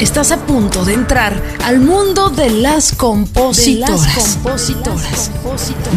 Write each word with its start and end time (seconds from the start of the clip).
Estás 0.00 0.32
a 0.32 0.46
punto 0.46 0.86
de 0.86 0.94
entrar 0.94 1.34
al 1.62 1.78
mundo 1.78 2.30
de 2.30 2.48
las 2.48 2.94
compositoras. 2.94 4.40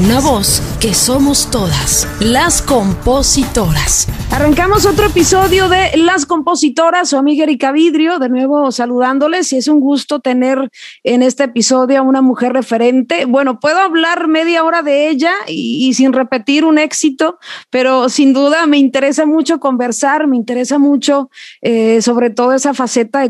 Una 0.03 0.19
voz 0.19 0.61
que 0.81 0.93
somos 0.93 1.49
todas, 1.49 2.05
las 2.19 2.61
compositoras. 2.61 4.09
Arrancamos 4.29 4.87
otro 4.87 5.05
episodio 5.05 5.69
de 5.69 5.95
Las 5.95 6.25
Compositoras, 6.25 7.09
su 7.09 7.17
amiga 7.17 7.43
Erika 7.43 7.71
Vidrio, 7.71 8.17
de 8.17 8.29
nuevo 8.29 8.71
saludándoles 8.71 9.53
y 9.53 9.57
es 9.57 9.67
un 9.67 9.79
gusto 9.79 10.21
tener 10.21 10.71
en 11.03 11.21
este 11.21 11.43
episodio 11.43 11.99
a 11.99 12.01
una 12.01 12.23
mujer 12.23 12.51
referente. 12.51 13.25
Bueno, 13.25 13.59
puedo 13.59 13.77
hablar 13.77 14.27
media 14.27 14.63
hora 14.63 14.81
de 14.81 15.09
ella 15.09 15.31
y, 15.47 15.93
sin 15.93 16.13
repetir 16.13 16.65
un 16.65 16.79
éxito, 16.79 17.37
pero 17.69 18.09
sin 18.09 18.33
duda 18.33 18.65
me 18.65 18.79
interesa 18.79 19.27
mucho 19.27 19.59
conversar, 19.59 20.25
me 20.25 20.35
interesa 20.35 20.79
mucho 20.79 21.29
eh, 21.61 22.01
sobre 22.01 22.31
todo 22.31 22.53
esa 22.53 22.73
faceta 22.73 23.19
de 23.19 23.29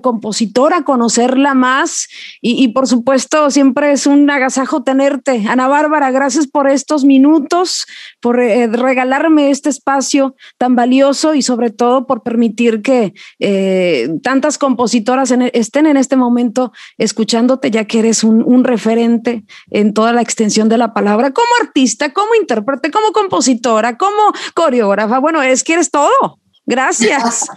compositora, 0.63 0.84
conocerla 0.84 1.53
más 1.53 2.08
y, 2.41 2.63
y 2.63 2.70
por 2.70 2.88
supuesto 2.88 3.49
siempre 3.49 3.91
es 3.91 4.08
un 4.08 4.30
agasajo 4.30 4.84
tenerte. 4.84 5.45
Ana 5.48 5.67
Bárbara, 5.67 6.12
gracias 6.12 6.48
por 6.48 6.70
estos 6.70 7.04
minutos, 7.04 7.85
por 8.21 8.40
eh, 8.40 8.68
regalarme 8.68 9.49
este 9.49 9.70
espacio 9.70 10.35
tan 10.57 10.76
valioso 10.76 11.34
y 11.34 11.41
sobre 11.41 11.71
todo 11.71 12.05
por 12.05 12.23
permitir 12.23 12.81
que 12.81 13.13
eh, 13.40 14.09
tantas 14.21 14.57
compositoras 14.57 15.31
e, 15.31 15.52
estén 15.54 15.88
en 15.88 15.98
este 15.98 16.16
momento 16.16 16.71
escuchándote, 16.98 17.71
ya 17.71 17.85
que 17.85 17.99
eres 17.99 18.23
un, 18.23 18.43
un, 18.45 18.63
referente 18.63 19.43
en 19.71 19.93
toda 19.93 20.13
la 20.13 20.21
extensión 20.21 20.70
de 20.70 20.77
la 20.77 20.93
palabra, 20.93 21.32
como 21.32 21.48
artista, 21.62 22.13
como 22.13 22.35
intérprete, 22.40 22.91
como 22.91 23.12
compositora, 23.12 23.98
como 23.98 24.32
coreógrafa. 24.54 25.20
Bueno, 25.20 25.41
es 25.41 25.63
que 25.63 25.73
eres 25.73 25.91
todo. 25.91 26.40
Gracias. 26.66 27.48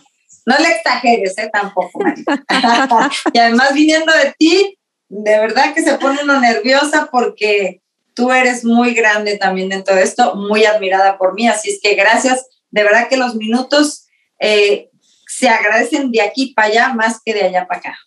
No 0.46 0.56
le 0.58 0.68
exageres, 0.68 1.36
¿eh? 1.38 1.50
tampoco. 1.52 2.00
y 3.32 3.38
además 3.38 3.74
viniendo 3.74 4.12
de 4.12 4.34
ti, 4.38 4.78
de 5.08 5.38
verdad 5.38 5.74
que 5.74 5.82
se 5.82 5.98
pone 5.98 6.20
uno 6.22 6.40
nerviosa 6.40 7.08
porque 7.10 7.82
tú 8.14 8.32
eres 8.32 8.64
muy 8.64 8.94
grande 8.94 9.36
también 9.36 9.72
en 9.72 9.84
todo 9.84 9.98
esto, 9.98 10.36
muy 10.36 10.64
admirada 10.64 11.18
por 11.18 11.34
mí, 11.34 11.48
así 11.48 11.70
es 11.70 11.80
que 11.82 11.94
gracias 11.94 12.46
de 12.70 12.82
verdad 12.82 13.08
que 13.08 13.16
los 13.16 13.34
minutos 13.34 14.06
eh, 14.38 14.90
se 15.26 15.48
agradecen 15.48 16.10
de 16.12 16.22
aquí 16.22 16.52
para 16.54 16.68
allá 16.68 16.88
más 16.94 17.20
que 17.24 17.34
de 17.34 17.44
allá 17.44 17.66
para 17.66 17.80
acá. 17.80 17.98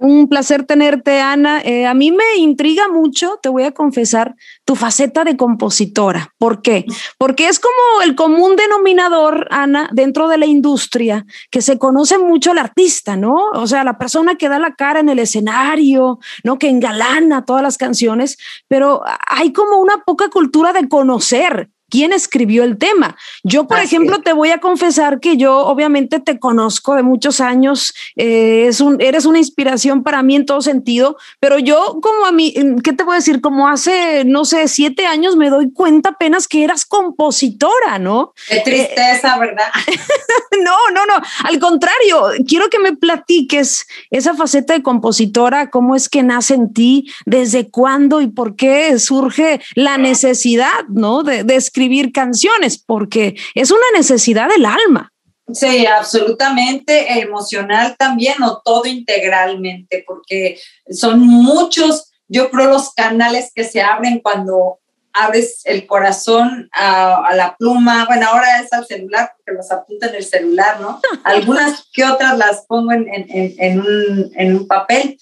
Un 0.00 0.28
placer 0.28 0.64
tenerte, 0.64 1.20
Ana. 1.20 1.60
Eh, 1.60 1.84
a 1.84 1.92
mí 1.92 2.12
me 2.12 2.36
intriga 2.36 2.86
mucho, 2.86 3.40
te 3.42 3.48
voy 3.48 3.64
a 3.64 3.72
confesar, 3.72 4.36
tu 4.64 4.76
faceta 4.76 5.24
de 5.24 5.36
compositora. 5.36 6.32
¿Por 6.38 6.62
qué? 6.62 6.84
Porque 7.18 7.48
es 7.48 7.58
como 7.58 8.02
el 8.04 8.14
común 8.14 8.54
denominador, 8.54 9.48
Ana, 9.50 9.90
dentro 9.92 10.28
de 10.28 10.38
la 10.38 10.46
industria, 10.46 11.26
que 11.50 11.62
se 11.62 11.78
conoce 11.78 12.16
mucho 12.16 12.52
al 12.52 12.58
artista, 12.58 13.16
¿no? 13.16 13.50
O 13.54 13.66
sea, 13.66 13.82
la 13.82 13.98
persona 13.98 14.36
que 14.36 14.48
da 14.48 14.60
la 14.60 14.76
cara 14.76 15.00
en 15.00 15.08
el 15.08 15.18
escenario, 15.18 16.20
¿no? 16.44 16.60
Que 16.60 16.68
engalana 16.68 17.44
todas 17.44 17.64
las 17.64 17.76
canciones, 17.76 18.38
pero 18.68 19.02
hay 19.26 19.52
como 19.52 19.78
una 19.78 20.04
poca 20.04 20.30
cultura 20.30 20.72
de 20.72 20.88
conocer 20.88 21.70
quién 21.88 22.12
escribió 22.12 22.64
el 22.64 22.78
tema. 22.78 23.16
Yo, 23.42 23.66
por 23.66 23.78
ejemplo, 23.78 24.20
te 24.20 24.32
voy 24.32 24.50
a 24.50 24.58
confesar 24.58 25.20
que 25.20 25.36
yo 25.36 25.58
obviamente 25.66 26.20
te 26.20 26.38
conozco 26.38 26.94
de 26.94 27.02
muchos 27.02 27.40
años, 27.40 27.94
eh, 28.16 28.66
es 28.68 28.80
un, 28.80 29.00
eres 29.00 29.24
una 29.24 29.38
inspiración 29.38 30.02
para 30.02 30.22
mí 30.22 30.36
en 30.36 30.46
todo 30.46 30.60
sentido, 30.60 31.16
pero 31.40 31.58
yo 31.58 31.98
como 32.02 32.26
a 32.26 32.32
mí, 32.32 32.54
¿qué 32.84 32.92
te 32.92 33.04
voy 33.04 33.14
a 33.14 33.16
decir? 33.16 33.40
Como 33.40 33.68
hace, 33.68 34.24
no 34.24 34.44
sé, 34.44 34.68
siete 34.68 35.06
años 35.06 35.36
me 35.36 35.50
doy 35.50 35.72
cuenta 35.72 36.10
apenas 36.10 36.46
que 36.46 36.62
eras 36.64 36.84
compositora, 36.84 37.98
¿no? 37.98 38.34
Qué 38.48 38.60
tristeza, 38.60 39.38
¿verdad? 39.38 39.68
no, 40.62 40.90
no, 40.92 41.06
no, 41.06 41.14
al 41.44 41.58
contrario, 41.58 42.28
quiero 42.46 42.68
que 42.68 42.78
me 42.78 42.96
platiques 42.96 43.86
esa 44.10 44.34
faceta 44.34 44.74
de 44.74 44.82
compositora, 44.82 45.70
cómo 45.70 45.94
es 45.94 46.08
que 46.08 46.22
nace 46.22 46.54
en 46.54 46.72
ti, 46.72 47.10
desde 47.24 47.70
cuándo 47.70 48.20
y 48.20 48.26
por 48.26 48.56
qué 48.56 48.98
surge 48.98 49.60
la 49.74 49.96
necesidad, 49.96 50.84
¿no? 50.88 51.22
De, 51.22 51.44
de 51.44 51.56
escribir 51.56 51.77
escribir 51.78 52.10
canciones, 52.12 52.76
porque 52.76 53.36
es 53.54 53.70
una 53.70 53.84
necesidad 53.94 54.48
del 54.48 54.64
alma. 54.64 55.12
Sí, 55.52 55.86
absolutamente 55.86 57.20
emocional 57.20 57.94
también 57.96 58.42
o 58.42 58.60
todo 58.64 58.84
integralmente, 58.86 60.02
porque 60.04 60.58
son 60.90 61.20
muchos, 61.20 62.10
yo 62.26 62.50
creo, 62.50 62.68
los 62.68 62.92
canales 62.94 63.52
que 63.54 63.62
se 63.62 63.80
abren 63.80 64.18
cuando 64.18 64.80
abres 65.12 65.62
el 65.64 65.86
corazón 65.86 66.68
a, 66.72 67.30
la 67.34 67.56
pluma, 67.56 68.06
bueno, 68.06 68.26
ahora 68.26 68.60
es 68.60 68.72
al 68.72 68.84
celular, 68.84 69.32
porque 69.36 69.56
los 69.56 69.70
apunta 69.70 70.08
en 70.08 70.16
el 70.16 70.24
celular, 70.24 70.80
¿no? 70.80 71.00
Algunas 71.24 71.88
que 71.92 72.04
otras 72.04 72.36
las 72.36 72.66
pongo 72.66 72.92
en, 72.92 73.08
en, 73.08 73.54
en, 73.56 73.80
un, 73.80 74.32
en 74.34 74.56
un, 74.56 74.66
papel. 74.66 75.16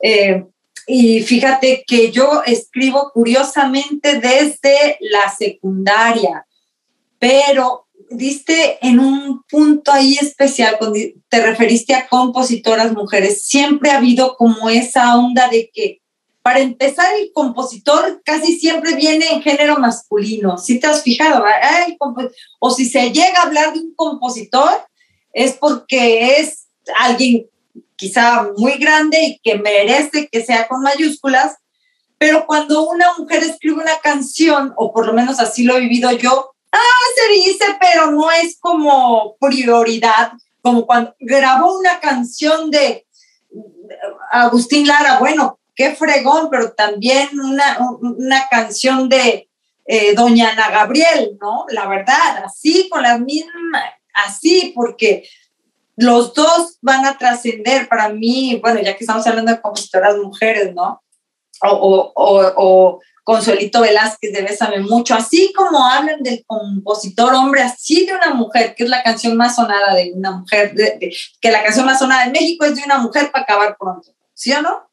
Eh, 0.00 0.44
y 0.86 1.22
fíjate 1.22 1.84
que 1.86 2.10
yo 2.10 2.42
escribo 2.44 3.10
curiosamente 3.12 4.18
desde 4.18 4.98
la 5.00 5.34
secundaria, 5.36 6.46
pero 7.18 7.86
diste 8.10 8.78
en 8.86 9.00
un 9.00 9.42
punto 9.48 9.92
ahí 9.92 10.18
especial, 10.20 10.78
te 11.28 11.42
referiste 11.46 11.94
a 11.94 12.08
compositoras 12.08 12.92
mujeres, 12.92 13.44
siempre 13.44 13.90
ha 13.90 13.98
habido 13.98 14.36
como 14.36 14.68
esa 14.68 15.16
onda 15.16 15.48
de 15.48 15.70
que 15.72 16.00
para 16.42 16.58
empezar 16.58 17.06
el 17.14 17.30
compositor 17.32 18.20
casi 18.24 18.58
siempre 18.58 18.96
viene 18.96 19.26
en 19.30 19.42
género 19.42 19.78
masculino, 19.78 20.58
si 20.58 20.80
te 20.80 20.88
has 20.88 21.02
fijado, 21.02 21.44
o 22.58 22.70
si 22.70 22.84
se 22.84 23.12
llega 23.12 23.38
a 23.38 23.46
hablar 23.46 23.72
de 23.72 23.80
un 23.80 23.94
compositor 23.94 24.72
es 25.32 25.52
porque 25.52 26.40
es 26.40 26.66
alguien 26.98 27.46
quizá 28.02 28.48
muy 28.56 28.72
grande 28.78 29.16
y 29.22 29.38
que 29.38 29.58
merece 29.58 30.26
que 30.26 30.44
sea 30.44 30.66
con 30.66 30.82
mayúsculas, 30.82 31.58
pero 32.18 32.46
cuando 32.46 32.88
una 32.88 33.12
mujer 33.16 33.44
escribe 33.44 33.76
una 33.76 34.00
canción, 34.02 34.74
o 34.76 34.92
por 34.92 35.06
lo 35.06 35.12
menos 35.12 35.38
así 35.38 35.62
lo 35.62 35.76
he 35.76 35.80
vivido 35.82 36.10
yo, 36.10 36.50
ah, 36.72 37.04
se 37.14 37.32
dice, 37.32 37.64
pero 37.80 38.10
no 38.10 38.28
es 38.32 38.58
como 38.58 39.36
prioridad, 39.38 40.32
como 40.62 40.84
cuando 40.84 41.14
grabó 41.20 41.78
una 41.78 42.00
canción 42.00 42.72
de 42.72 43.06
Agustín 44.32 44.88
Lara, 44.88 45.20
bueno, 45.20 45.60
qué 45.76 45.94
fregón, 45.94 46.48
pero 46.50 46.72
también 46.72 47.28
una, 47.38 47.78
una 48.00 48.48
canción 48.48 49.08
de 49.08 49.48
eh, 49.86 50.12
Doña 50.16 50.50
Ana 50.50 50.70
Gabriel, 50.70 51.38
¿no? 51.40 51.66
La 51.68 51.86
verdad, 51.86 52.42
así, 52.46 52.88
con 52.88 53.02
las 53.04 53.20
mismas, 53.20 53.92
así, 54.12 54.72
porque 54.74 55.28
los 55.96 56.34
dos 56.34 56.78
van 56.80 57.04
a 57.04 57.18
trascender 57.18 57.88
para 57.88 58.08
mí, 58.08 58.58
bueno, 58.62 58.80
ya 58.80 58.96
que 58.96 59.04
estamos 59.04 59.26
hablando 59.26 59.52
de 59.52 59.60
compositoras 59.60 60.16
mujeres, 60.16 60.74
¿no? 60.74 61.02
O, 61.62 61.68
o, 61.68 62.12
o, 62.14 62.52
o 62.56 63.00
Consuelito 63.24 63.80
Velázquez 63.80 64.32
de 64.32 64.42
Bésame 64.42 64.80
Mucho, 64.80 65.14
así 65.14 65.52
como 65.52 65.86
hablan 65.86 66.22
del 66.22 66.44
compositor 66.44 67.32
hombre, 67.34 67.62
así 67.62 68.04
de 68.04 68.14
una 68.14 68.34
mujer, 68.34 68.74
que 68.74 68.84
es 68.84 68.90
la 68.90 69.02
canción 69.02 69.36
más 69.36 69.54
sonada 69.54 69.94
de 69.94 70.12
una 70.12 70.32
mujer, 70.32 70.74
que 71.40 71.50
la 71.50 71.62
canción 71.62 71.86
más 71.86 72.00
sonada 72.00 72.24
en 72.24 72.32
México 72.32 72.64
es 72.64 72.74
de 72.74 72.82
una 72.84 72.98
mujer 72.98 73.30
para 73.30 73.44
acabar 73.44 73.76
pronto, 73.78 74.12
¿sí 74.34 74.52
o 74.52 74.60
no? 74.60 74.88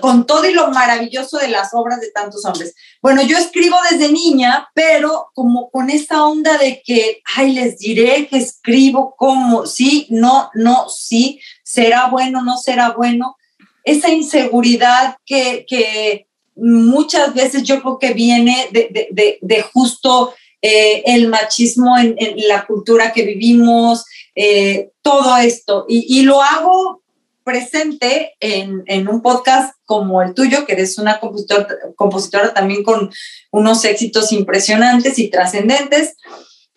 Con 0.00 0.26
todo 0.26 0.48
y 0.48 0.54
lo 0.54 0.68
maravilloso 0.68 1.38
de 1.38 1.48
las 1.48 1.74
obras 1.74 2.00
de 2.00 2.10
tantos 2.10 2.44
hombres. 2.44 2.74
Bueno, 3.02 3.22
yo 3.22 3.36
escribo 3.36 3.76
desde 3.90 4.10
niña, 4.10 4.68
pero 4.74 5.30
como 5.34 5.70
con 5.70 5.90
esa 5.90 6.24
onda 6.24 6.56
de 6.56 6.82
que, 6.84 7.22
ay, 7.36 7.52
les 7.52 7.78
diré 7.78 8.26
que 8.26 8.38
escribo 8.38 9.14
como, 9.16 9.66
sí, 9.66 10.06
no, 10.10 10.50
no, 10.54 10.88
sí, 10.88 11.40
será 11.62 12.08
bueno, 12.08 12.42
no 12.42 12.56
será 12.56 12.90
bueno. 12.90 13.36
Esa 13.84 14.10
inseguridad 14.10 15.16
que, 15.26 15.66
que 15.68 16.26
muchas 16.56 17.34
veces 17.34 17.62
yo 17.62 17.80
creo 17.80 17.98
que 17.98 18.14
viene 18.14 18.68
de, 18.72 19.08
de, 19.10 19.38
de, 19.40 19.62
justo 19.62 20.34
eh, 20.62 21.02
el 21.06 21.28
machismo 21.28 21.98
en, 21.98 22.14
en, 22.18 22.48
la 22.48 22.66
cultura 22.66 23.12
que 23.12 23.24
vivimos, 23.24 24.04
eh, 24.34 24.90
todo 25.02 25.36
esto. 25.38 25.84
Y, 25.88 26.18
y, 26.18 26.22
lo 26.22 26.42
hago 26.42 27.02
presente 27.44 28.36
en, 28.40 28.82
en, 28.86 29.08
un 29.08 29.22
podcast 29.22 29.74
como 29.84 30.22
el 30.22 30.34
tuyo, 30.34 30.66
que 30.66 30.72
eres 30.72 30.98
una 30.98 31.20
compositor, 31.20 31.66
compositora 31.96 32.54
también 32.54 32.82
con 32.82 33.10
unos 33.50 33.84
éxitos 33.84 34.32
impresionantes 34.32 35.18
y 35.18 35.30
trascendentes, 35.30 36.16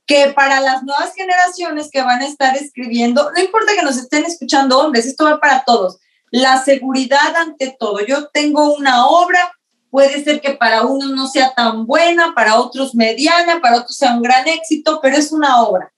que 0.05 0.33
para 0.35 0.59
las 0.59 0.83
nuevas 0.83 1.13
generaciones 1.15 1.89
que 1.91 2.01
van 2.01 2.21
a 2.21 2.27
estar 2.27 2.55
escribiendo, 2.57 3.31
no 3.31 3.41
importa 3.41 3.73
que 3.75 3.83
nos 3.83 3.97
estén 3.97 4.25
escuchando 4.25 4.79
hombres, 4.79 5.05
esto 5.05 5.25
va 5.25 5.39
para 5.39 5.63
todos, 5.63 5.99
la 6.31 6.63
seguridad 6.63 7.35
ante 7.35 7.75
todo. 7.79 8.05
Yo 8.05 8.27
tengo 8.29 8.73
una 8.73 9.05
obra, 9.05 9.53
puede 9.91 10.23
ser 10.23 10.41
que 10.41 10.51
para 10.51 10.81
unos 10.81 11.11
no 11.11 11.27
sea 11.27 11.53
tan 11.53 11.85
buena, 11.85 12.33
para 12.33 12.59
otros 12.59 12.95
mediana, 12.95 13.61
para 13.61 13.77
otros 13.77 13.95
sea 13.95 14.15
un 14.15 14.23
gran 14.23 14.47
éxito, 14.47 14.99
pero 15.01 15.15
es 15.15 15.31
una 15.31 15.61
obra. 15.61 15.93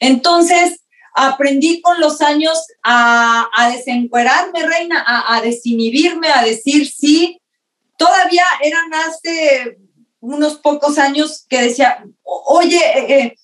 Entonces, 0.00 0.80
aprendí 1.14 1.80
con 1.80 2.00
los 2.00 2.20
años 2.20 2.66
a, 2.82 3.48
a 3.56 3.70
desencuerarme, 3.70 4.66
reina, 4.66 5.02
a, 5.06 5.36
a, 5.36 5.40
desinhibirme, 5.40 6.28
a 6.28 6.42
decir 6.42 6.90
sí. 6.90 7.40
Todavía 7.96 8.44
eran 8.62 8.92
hace 8.92 9.78
unos 10.20 10.58
pocos 10.58 10.98
años 10.98 11.46
que 11.48 11.62
decía, 11.62 12.04
oye, 12.22 12.78
eh, 12.78 13.18
eh, 13.18 13.36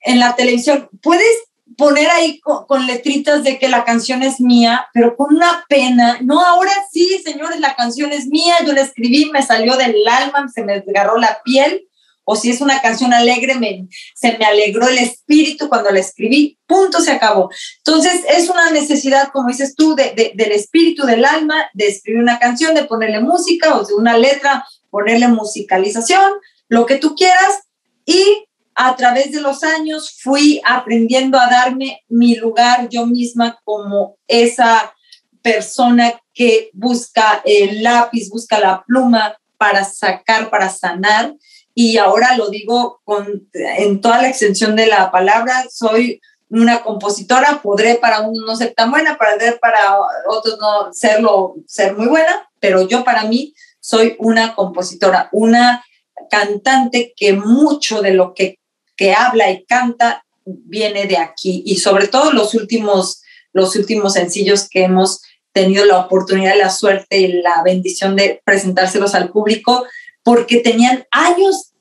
en 0.00 0.18
la 0.18 0.34
televisión, 0.34 0.88
¿puedes 1.00 1.44
poner 1.76 2.10
ahí 2.10 2.40
con, 2.40 2.86
letritas 2.86 3.44
de 3.44 3.58
que 3.58 3.68
la 3.68 3.84
canción 3.84 4.22
es 4.22 4.40
mía, 4.40 4.88
pero 4.92 5.16
con 5.16 5.34
una 5.34 5.64
pena. 5.68 6.18
No, 6.20 6.44
ahora 6.44 6.72
sí, 6.90 7.20
señores, 7.24 7.60
la 7.60 7.74
canción 7.74 8.12
es 8.12 8.26
mía, 8.26 8.54
yo 8.66 8.72
la 8.72 8.82
escribí, 8.82 9.30
me 9.30 9.42
salió 9.42 9.76
del 9.76 9.96
alma, 10.06 10.48
se 10.52 10.64
me 10.64 10.80
desgarró 10.80 11.18
la 11.18 11.40
piel. 11.44 11.88
O 12.24 12.36
si 12.36 12.50
es 12.50 12.60
una 12.60 12.80
canción 12.80 13.12
alegre, 13.12 13.54
me, 13.56 13.88
se 14.14 14.38
me 14.38 14.44
alegró 14.44 14.88
el 14.88 14.98
espíritu 14.98 15.68
cuando 15.68 15.90
la 15.90 16.00
escribí, 16.00 16.58
punto, 16.66 17.00
se 17.00 17.12
acabó. 17.12 17.50
Entonces, 17.78 18.22
es 18.28 18.48
una 18.48 18.70
necesidad, 18.70 19.28
como 19.32 19.48
dices 19.48 19.74
tú, 19.74 19.94
de, 19.94 20.32
del 20.34 20.52
espíritu, 20.52 21.04
del 21.04 21.24
alma, 21.24 21.66
de 21.74 21.88
escribir 21.88 22.22
una 22.22 22.38
canción, 22.38 22.74
de 22.74 22.84
ponerle 22.84 23.20
música 23.20 23.76
o 23.76 23.84
de 23.84 23.94
una 23.94 24.16
letra, 24.16 24.64
ponerle 24.90 25.28
musicalización, 25.28 26.32
lo 26.68 26.86
que 26.86 26.96
tú 26.96 27.14
quieras, 27.14 27.62
y 28.06 28.46
a 28.74 28.96
través 28.96 29.32
de 29.32 29.40
los 29.40 29.62
años 29.62 30.18
fui 30.20 30.60
aprendiendo 30.64 31.38
a 31.38 31.48
darme 31.48 32.02
mi 32.08 32.36
lugar 32.36 32.88
yo 32.88 33.06
misma 33.06 33.60
como 33.64 34.16
esa 34.26 34.94
persona 35.42 36.14
que 36.32 36.70
busca 36.72 37.42
el 37.44 37.82
lápiz, 37.82 38.30
busca 38.30 38.58
la 38.58 38.82
pluma 38.86 39.36
para 39.58 39.84
sacar, 39.84 40.50
para 40.50 40.70
sanar. 40.70 41.34
Y 41.74 41.96
ahora 41.96 42.36
lo 42.36 42.50
digo 42.50 43.00
con, 43.04 43.48
en 43.52 44.00
toda 44.00 44.22
la 44.22 44.28
extensión 44.28 44.76
de 44.76 44.86
la 44.86 45.10
palabra, 45.10 45.64
soy 45.70 46.20
una 46.50 46.82
compositora, 46.82 47.60
podré 47.62 47.94
para 47.94 48.20
uno 48.20 48.44
no 48.44 48.56
ser 48.56 48.74
tan 48.74 48.90
buena, 48.90 49.16
para 49.16 49.96
otros 50.28 50.58
no 50.60 50.92
serlo, 50.92 51.54
ser 51.66 51.96
muy 51.96 52.08
buena, 52.08 52.48
pero 52.60 52.86
yo 52.86 53.04
para 53.04 53.24
mí 53.24 53.54
soy 53.80 54.16
una 54.18 54.54
compositora, 54.54 55.30
una 55.32 55.82
cantante 56.30 57.14
que 57.16 57.32
mucho 57.32 58.02
de 58.02 58.12
lo 58.12 58.34
que 58.34 58.58
que 58.96 59.12
habla 59.12 59.50
y 59.50 59.64
canta 59.64 60.24
viene 60.44 61.06
de 61.06 61.18
aquí. 61.18 61.62
Y 61.66 61.76
sobre 61.76 62.08
todo 62.08 62.32
los 62.32 62.54
últimos, 62.54 63.22
los 63.52 63.76
últimos 63.76 64.14
sencillos 64.14 64.68
que 64.68 64.84
hemos 64.84 65.22
tenido 65.52 65.84
la 65.84 65.98
oportunidad, 65.98 66.56
la 66.56 66.70
suerte 66.70 67.18
y 67.18 67.42
la 67.42 67.62
bendición 67.64 68.16
de 68.16 68.40
presentárselos 68.44 69.14
al 69.14 69.30
público 69.30 69.84
porque 70.22 70.58
tenían 70.58 71.06
años 71.10 71.72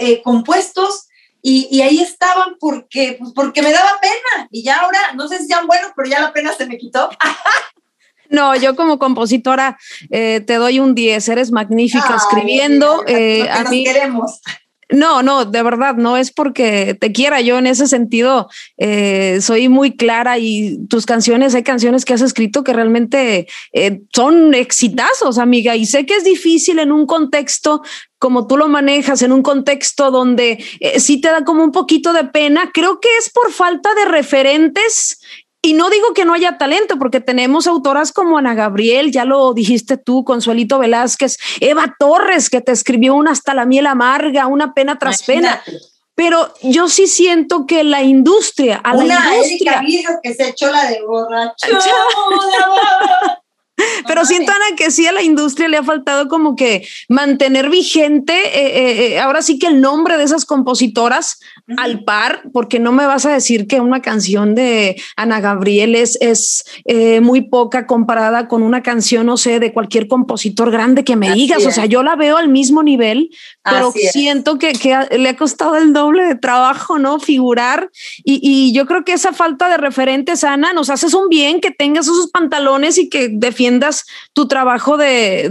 eh, 0.00 0.22
compuestos 0.22 1.08
y, 1.40 1.80
ahí 1.80 2.00
estaban 2.00 2.56
porque, 2.58 3.16
pues 3.18 3.32
porque 3.34 3.62
me 3.62 3.72
daba 3.72 3.98
pena 4.00 4.48
y 4.50 4.62
ya 4.62 4.80
ahora, 4.80 5.12
no 5.14 5.28
sé 5.28 5.38
si 5.38 5.46
sean 5.46 5.66
buenos, 5.66 5.92
pero 5.96 6.08
ya 6.08 6.20
la 6.20 6.32
pena 6.32 6.52
se 6.52 6.66
me 6.66 6.78
quitó. 6.78 7.10
No, 8.30 8.54
yo 8.54 8.76
como 8.76 8.98
compositora 8.98 9.78
eh, 10.10 10.42
te 10.46 10.56
doy 10.56 10.80
un 10.80 10.94
10, 10.94 11.30
eres 11.30 11.50
magnífica 11.50 12.14
escribiendo. 12.14 13.02
Eh, 13.06 13.48
a 13.48 13.64
mí, 13.64 13.84
queremos. 13.84 14.42
No, 14.90 15.22
no, 15.22 15.44
de 15.44 15.62
verdad, 15.62 15.96
no 15.96 16.16
es 16.16 16.32
porque 16.32 16.96
te 16.98 17.12
quiera. 17.12 17.42
Yo 17.42 17.58
en 17.58 17.66
ese 17.66 17.86
sentido 17.86 18.48
eh, 18.78 19.38
soy 19.42 19.68
muy 19.68 19.96
clara 19.96 20.38
y 20.38 20.78
tus 20.88 21.04
canciones, 21.04 21.54
hay 21.54 21.62
canciones 21.62 22.06
que 22.06 22.14
has 22.14 22.22
escrito 22.22 22.64
que 22.64 22.72
realmente 22.72 23.48
eh, 23.72 24.00
son 24.14 24.54
exitazos, 24.54 25.36
amiga. 25.36 25.76
Y 25.76 25.84
sé 25.84 26.06
que 26.06 26.16
es 26.16 26.24
difícil 26.24 26.78
en 26.78 26.90
un 26.90 27.06
contexto 27.06 27.82
como 28.18 28.46
tú 28.46 28.56
lo 28.56 28.66
manejas, 28.66 29.22
en 29.22 29.30
un 29.30 29.42
contexto 29.42 30.10
donde 30.10 30.64
eh, 30.80 30.98
sí 30.98 31.20
te 31.20 31.28
da 31.28 31.44
como 31.44 31.62
un 31.62 31.70
poquito 31.70 32.12
de 32.12 32.24
pena. 32.24 32.70
Creo 32.72 32.98
que 32.98 33.08
es 33.18 33.30
por 33.30 33.52
falta 33.52 33.94
de 33.94 34.06
referentes 34.06 35.20
y 35.60 35.74
no 35.74 35.90
digo 35.90 36.14
que 36.14 36.24
no 36.24 36.34
haya 36.34 36.56
talento, 36.56 36.98
porque 36.98 37.20
tenemos 37.20 37.66
autoras 37.66 38.12
como 38.12 38.38
Ana 38.38 38.54
Gabriel, 38.54 39.10
ya 39.10 39.24
lo 39.24 39.52
dijiste 39.54 39.96
tú, 39.96 40.24
Consuelito 40.24 40.78
Velázquez, 40.78 41.36
Eva 41.60 41.96
Torres, 41.98 42.48
que 42.48 42.60
te 42.60 42.72
escribió 42.72 43.14
una 43.14 43.32
hasta 43.32 43.54
la 43.54 43.66
miel 43.66 43.86
amarga, 43.86 44.46
una 44.46 44.72
pena 44.72 44.98
tras 44.98 45.22
pena. 45.24 45.62
Pero 46.14 46.52
yo 46.62 46.88
sí 46.88 47.06
siento 47.06 47.66
que 47.66 47.84
la 47.84 48.02
industria, 48.02 48.80
a 48.82 48.94
una 48.94 49.20
la 49.20 49.36
industria. 49.36 49.82
que 50.22 50.34
se 50.34 50.48
echó 50.48 50.70
la 50.70 50.88
de 50.88 51.02
borracho. 51.02 51.66
Pero 54.06 54.24
siento, 54.24 54.50
Ana, 54.52 54.76
que 54.76 54.90
sí 54.90 55.06
a 55.06 55.12
la 55.12 55.22
industria 55.22 55.68
le 55.68 55.76
ha 55.76 55.82
faltado 55.82 56.28
como 56.28 56.56
que 56.56 56.86
mantener 57.08 57.70
vigente, 57.70 58.32
eh, 58.32 58.50
eh, 58.54 59.06
eh, 59.06 59.20
ahora 59.20 59.42
sí 59.42 59.58
que 59.58 59.68
el 59.68 59.80
nombre 59.80 60.16
de 60.16 60.24
esas 60.24 60.44
compositoras 60.44 61.38
al 61.76 62.02
par, 62.04 62.42
porque 62.52 62.78
no 62.78 62.92
me 62.92 63.06
vas 63.06 63.26
a 63.26 63.32
decir 63.32 63.66
que 63.66 63.80
una 63.80 64.00
canción 64.00 64.54
de 64.54 65.00
Ana 65.16 65.40
Gabriel 65.40 65.94
es, 65.94 66.18
es 66.20 66.64
muy 67.20 67.42
poca 67.42 67.86
comparada 67.86 68.48
con 68.48 68.62
una 68.62 68.82
canción, 68.82 69.26
no 69.26 69.36
sé, 69.36 69.60
de 69.60 69.72
cualquier 69.72 70.08
compositor 70.08 70.70
grande 70.70 71.04
que 71.04 71.16
me 71.16 71.32
digas. 71.32 71.64
O 71.66 71.70
sea, 71.70 71.86
yo 71.86 72.02
la 72.02 72.16
veo 72.16 72.36
al 72.36 72.48
mismo 72.48 72.82
nivel, 72.82 73.30
pero 73.62 73.92
siento 73.92 74.58
que, 74.58 74.72
que, 74.72 74.96
le 75.18 75.28
ha 75.28 75.36
costado 75.36 75.76
el 75.76 75.92
doble 75.92 76.24
de 76.24 76.34
trabajo, 76.34 76.98
¿no? 76.98 77.20
Figurar. 77.20 77.90
Y, 78.24 78.40
y 78.42 78.72
yo 78.72 78.86
creo 78.86 79.04
que 79.04 79.12
esa 79.12 79.32
falta 79.32 79.68
de 79.68 79.76
referentes, 79.76 80.44
Ana, 80.44 80.72
nos 80.72 80.90
haces 80.90 81.12
un 81.14 81.28
bien 81.28 81.60
que 81.60 81.70
tengas 81.70 82.06
esos 82.06 82.30
pantalones 82.30 82.98
y 82.98 83.08
que 83.08 83.28
defiendas 83.28 83.67
tu 84.32 84.48
trabajo 84.48 84.96
de, 84.96 85.48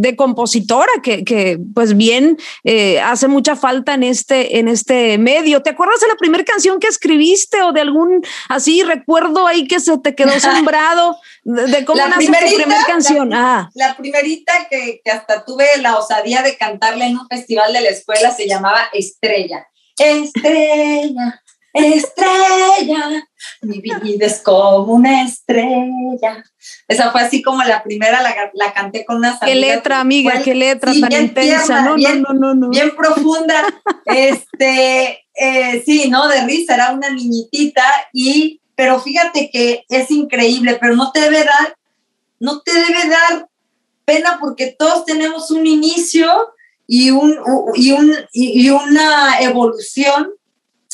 de, 0.00 0.16
compositora, 0.16 0.90
que, 1.02 1.24
que, 1.24 1.58
pues 1.74 1.96
bien 1.96 2.36
eh, 2.64 3.00
hace 3.00 3.28
mucha 3.28 3.56
falta 3.56 3.94
en 3.94 4.02
este, 4.02 4.58
en 4.58 4.68
este 4.68 5.18
medio. 5.18 5.62
¿Te 5.62 5.70
acuerdas 5.70 6.00
de 6.00 6.08
la 6.08 6.16
primera 6.16 6.44
canción 6.44 6.78
que 6.80 6.88
escribiste 6.88 7.62
o 7.62 7.72
de 7.72 7.80
algún 7.80 8.22
así 8.48 8.82
recuerdo 8.82 9.46
ahí 9.46 9.66
que 9.66 9.80
se 9.80 9.96
te 9.98 10.14
quedó 10.14 10.30
sembrado 10.40 11.16
de, 11.44 11.84
cómo 11.84 12.06
nace 12.06 12.26
tu 12.26 12.56
primera 12.56 12.84
canción? 12.86 13.30
La, 13.30 13.58
ah. 13.58 13.70
la 13.74 13.96
primerita 13.96 14.52
que, 14.68 15.00
que 15.04 15.10
hasta 15.10 15.44
tuve 15.44 15.66
la 15.80 15.96
osadía 15.96 16.42
de 16.42 16.56
cantarla 16.56 17.06
en 17.06 17.18
un 17.18 17.28
festival 17.28 17.72
de 17.72 17.80
la 17.80 17.90
escuela 17.90 18.34
se 18.34 18.46
llamaba 18.46 18.88
Estrella. 18.92 19.66
Estrella, 19.98 21.42
estrella, 21.74 23.28
mi 23.62 23.80
vida 23.80 24.26
es 24.26 24.40
como 24.40 24.94
una 24.94 25.22
estrella. 25.22 26.44
Esa 26.88 27.10
fue 27.12 27.22
así 27.22 27.42
como 27.42 27.62
la 27.62 27.82
primera, 27.82 28.20
la, 28.54 28.72
canté 28.72 29.04
con 29.04 29.16
una 29.16 29.38
Qué 29.38 29.54
letra, 29.54 30.00
amiga, 30.00 30.42
qué 30.42 30.54
letra 30.54 30.92
tan 30.92 31.12
intensa. 31.12 31.82
no, 31.82 31.94
bien, 31.94 32.22
no, 32.22 32.32
no, 32.32 32.54
no, 32.54 32.70
Bien 32.70 32.94
profunda. 32.96 33.64
este, 34.06 35.24
eh, 35.34 35.82
sí, 35.84 36.08
¿no? 36.08 36.28
De 36.28 36.44
risa, 36.44 36.74
era 36.74 36.92
una 36.92 37.10
niñitita 37.10 37.84
y, 38.12 38.60
pero 38.74 39.00
fíjate 39.00 39.50
que 39.52 39.84
es 39.88 40.10
increíble, 40.10 40.78
pero 40.80 40.96
no 40.96 41.12
te 41.12 41.20
debe 41.20 41.44
dar, 41.44 41.76
no 42.38 42.60
te 42.60 42.72
debe 42.72 43.08
dar 43.08 43.48
pena 44.04 44.38
porque 44.40 44.74
todos 44.78 45.04
tenemos 45.04 45.50
un 45.50 45.66
inicio 45.66 46.28
y, 46.86 47.10
un, 47.10 47.36
y, 47.74 47.92
un, 47.92 48.12
y 48.32 48.70
una 48.70 49.40
evolución 49.40 50.30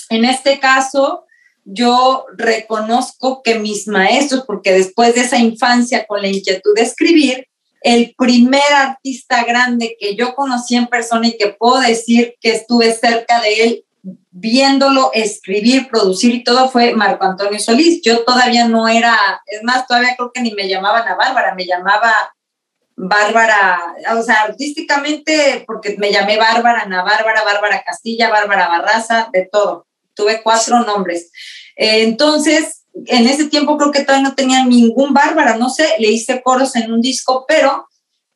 en 0.08 0.24
este 0.24 0.58
caso, 0.58 1.25
yo 1.66 2.26
reconozco 2.36 3.42
que 3.42 3.58
mis 3.58 3.88
maestros, 3.88 4.44
porque 4.46 4.72
después 4.72 5.16
de 5.16 5.22
esa 5.22 5.38
infancia 5.38 6.06
con 6.06 6.22
la 6.22 6.28
inquietud 6.28 6.74
de 6.76 6.82
escribir, 6.82 7.48
el 7.82 8.14
primer 8.16 8.72
artista 8.72 9.44
grande 9.44 9.96
que 9.98 10.14
yo 10.14 10.34
conocí 10.34 10.76
en 10.76 10.86
persona 10.86 11.26
y 11.26 11.36
que 11.36 11.48
puedo 11.48 11.80
decir 11.80 12.34
que 12.40 12.52
estuve 12.52 12.92
cerca 12.92 13.40
de 13.40 13.64
él 13.64 13.84
viéndolo 14.30 15.10
escribir, 15.12 15.88
producir 15.88 16.34
y 16.36 16.44
todo 16.44 16.68
fue 16.68 16.94
Marco 16.94 17.24
Antonio 17.24 17.58
Solís. 17.58 18.00
Yo 18.02 18.24
todavía 18.24 18.68
no 18.68 18.86
era, 18.86 19.16
es 19.46 19.62
más, 19.64 19.86
todavía 19.86 20.14
creo 20.16 20.30
que 20.32 20.42
ni 20.42 20.52
me 20.52 20.68
llamaban 20.68 21.06
a 21.08 21.16
Bárbara, 21.16 21.54
me 21.54 21.66
llamaba 21.66 22.12
Bárbara, 22.94 23.78
o 24.16 24.22
sea, 24.22 24.42
artísticamente, 24.42 25.64
porque 25.66 25.96
me 25.98 26.12
llamé 26.12 26.38
Bárbara, 26.38 26.82
Ana 26.82 27.02
Bárbara, 27.02 27.42
Bárbara 27.44 27.82
Castilla, 27.84 28.30
Bárbara 28.30 28.68
Barraza, 28.68 29.28
de 29.32 29.48
todo 29.50 29.85
tuve 30.16 30.42
cuatro 30.42 30.80
nombres. 30.80 31.30
Eh, 31.76 32.02
entonces, 32.02 32.82
en 33.06 33.28
ese 33.28 33.44
tiempo 33.46 33.76
creo 33.76 33.92
que 33.92 34.02
todavía 34.02 34.28
no 34.28 34.34
tenía 34.34 34.64
ningún 34.64 35.12
Bárbara, 35.12 35.56
no 35.56 35.68
sé, 35.70 35.86
le 35.98 36.10
hice 36.10 36.42
coros 36.42 36.74
en 36.74 36.92
un 36.92 37.00
disco, 37.00 37.44
pero 37.46 37.86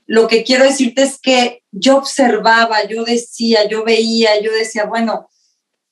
lo 0.06 0.28
que 0.28 0.44
quiero 0.44 0.64
decirte 0.64 1.02
es 1.02 1.18
que 1.20 1.62
yo 1.70 1.96
observaba, 1.96 2.84
yo 2.84 3.04
decía, 3.04 3.66
yo 3.68 3.84
veía, 3.84 4.40
yo 4.40 4.52
decía, 4.52 4.84
bueno, 4.84 5.28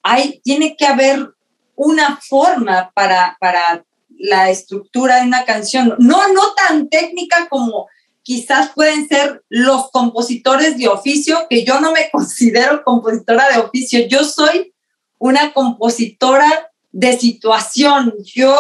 hay, 0.03 0.41
tiene 0.45 0.77
que 0.77 0.87
haber 0.87 1.31
una 1.75 2.21
forma 2.29 2.91
para, 2.95 3.37
para 3.41 3.85
la 4.19 4.51
estructura 4.51 5.21
de 5.21 5.27
una 5.27 5.45
canción, 5.45 5.95
no, 5.99 6.33
no 6.33 6.55
tan 6.55 6.89
técnica 6.89 7.49
como 7.49 7.87
quizás 8.23 8.73
pueden 8.75 9.09
ser 9.09 9.43
los 9.49 9.91
compositores 9.91 10.77
de 10.77 10.89
oficio, 10.89 11.47
que 11.49 11.65
yo 11.65 11.81
no 11.81 11.93
me 11.93 12.11
considero 12.13 12.85
compositora 12.85 13.49
de 13.49 13.59
oficio, 13.61 14.07
yo 14.07 14.25
soy 14.25 14.75
una 15.19 15.53
compositora 15.53 16.71
de 16.91 17.19
situación. 17.19 18.15
Yo 18.25 18.57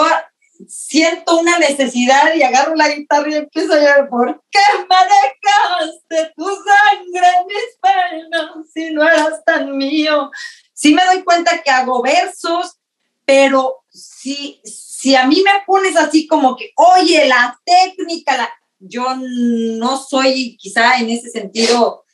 siento 0.66 1.38
una 1.38 1.58
necesidad 1.58 2.34
y 2.34 2.42
agarro 2.42 2.74
la 2.74 2.88
guitarra 2.88 3.30
y 3.30 3.34
empiezo 3.34 3.72
a 3.74 3.78
llorar, 3.78 4.08
¿por 4.08 4.42
qué 4.50 4.58
manejaste 4.88 6.32
tu 6.36 6.44
sangre 6.44 7.26
en 7.38 7.46
mis 7.46 7.78
penas 7.80 8.50
si 8.72 8.90
no 8.90 9.02
eras 9.02 9.44
tan 9.44 9.76
mío? 9.76 10.30
Sí 10.72 10.94
me 10.94 11.04
doy 11.04 11.22
cuenta 11.22 11.62
que 11.62 11.70
hago 11.70 12.02
versos, 12.02 12.76
pero 13.24 13.84
si, 13.90 14.60
si 14.64 15.14
a 15.14 15.26
mí 15.26 15.42
me 15.44 15.62
pones 15.66 15.96
así 15.96 16.26
como 16.26 16.56
que, 16.56 16.72
oye, 16.76 17.26
la 17.28 17.58
técnica, 17.64 18.36
la, 18.36 18.50
yo 18.78 19.16
no 19.16 19.96
soy 19.96 20.56
quizá 20.56 20.98
en 20.98 21.10
ese 21.10 21.30
sentido 21.30 22.04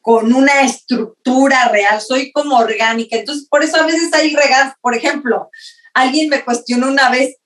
con 0.00 0.32
una 0.32 0.62
estructura 0.62 1.68
real, 1.68 2.00
soy 2.00 2.32
como 2.32 2.56
orgánica. 2.56 3.16
Entonces, 3.16 3.46
por 3.48 3.62
eso 3.62 3.76
a 3.76 3.86
veces 3.86 4.12
hay 4.12 4.34
regadas, 4.34 4.74
por 4.80 4.94
ejemplo, 4.94 5.50
alguien 5.94 6.28
me 6.28 6.44
cuestionó 6.44 6.88
una 6.88 7.10
vez, 7.10 7.36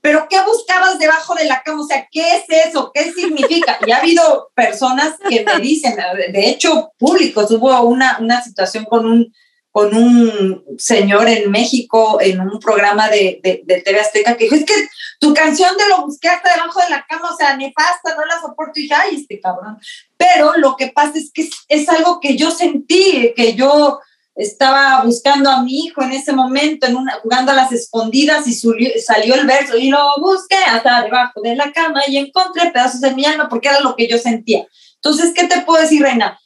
pero 0.00 0.26
¿qué 0.28 0.36
buscabas 0.44 0.98
debajo 0.98 1.34
de 1.34 1.44
la 1.44 1.62
cama? 1.62 1.82
O 1.82 1.86
sea, 1.86 2.08
¿qué 2.10 2.36
es 2.36 2.66
eso? 2.66 2.90
¿Qué 2.92 3.12
significa? 3.12 3.78
Y 3.86 3.92
ha 3.92 3.98
habido 3.98 4.50
personas 4.54 5.14
que 5.28 5.44
me 5.44 5.58
dicen, 5.60 5.96
de 5.96 6.48
hecho, 6.48 6.92
públicos, 6.98 7.50
hubo 7.52 7.80
una, 7.82 8.18
una 8.20 8.42
situación 8.42 8.84
con 8.84 9.06
un, 9.06 9.32
con 9.72 9.94
un 9.94 10.64
señor 10.78 11.26
en 11.28 11.50
México 11.50 12.20
en 12.20 12.40
un 12.40 12.60
programa 12.60 13.08
de, 13.08 13.40
de, 13.42 13.80
TV 13.80 13.98
Azteca 13.98 14.36
que 14.36 14.44
dijo, 14.44 14.56
es 14.56 14.66
que 14.66 14.74
tu 15.18 15.32
canción 15.32 15.74
de 15.78 15.88
lo 15.88 16.04
busqué 16.04 16.28
hasta 16.28 16.52
debajo 16.54 16.78
de 16.80 16.90
la 16.90 17.06
cama, 17.08 17.30
o 17.32 17.36
sea, 17.36 17.56
nefasta, 17.56 18.14
no 18.14 18.24
la 18.26 18.38
soporto. 18.38 18.78
Y 18.78 18.82
dije, 18.82 18.94
ay, 18.94 19.16
este 19.16 19.40
cabrón. 19.40 19.78
Pero 20.18 20.58
lo 20.58 20.76
que 20.76 20.88
pasa 20.88 21.12
es 21.16 21.32
que 21.32 21.48
es 21.68 21.88
algo 21.88 22.20
que 22.20 22.36
yo 22.36 22.50
sentí, 22.50 23.32
que 23.34 23.54
yo 23.54 23.98
estaba 24.34 25.02
buscando 25.04 25.50
a 25.50 25.62
mi 25.62 25.86
hijo 25.86 26.02
en 26.02 26.12
ese 26.12 26.32
momento, 26.32 26.86
en 26.86 26.96
una, 26.96 27.14
jugando 27.22 27.52
a 27.52 27.54
las 27.54 27.72
escondidas 27.72 28.46
y 28.46 28.54
salió 29.00 29.34
el 29.34 29.46
verso 29.46 29.78
y 29.78 29.88
lo 29.88 29.98
busqué 30.20 30.56
hasta 30.56 31.02
debajo 31.02 31.40
de 31.42 31.56
la 31.56 31.72
cama 31.72 32.02
y 32.06 32.18
encontré 32.18 32.70
pedazos 32.70 33.00
de 33.00 33.14
mi 33.14 33.24
alma 33.24 33.48
porque 33.48 33.68
era 33.68 33.80
lo 33.80 33.96
que 33.96 34.06
yo 34.06 34.18
sentía. 34.18 34.66
Entonces, 34.96 35.32
¿qué 35.34 35.46
te 35.46 35.62
puedo 35.62 35.82
decir, 35.82 36.02
Reina? 36.02 36.38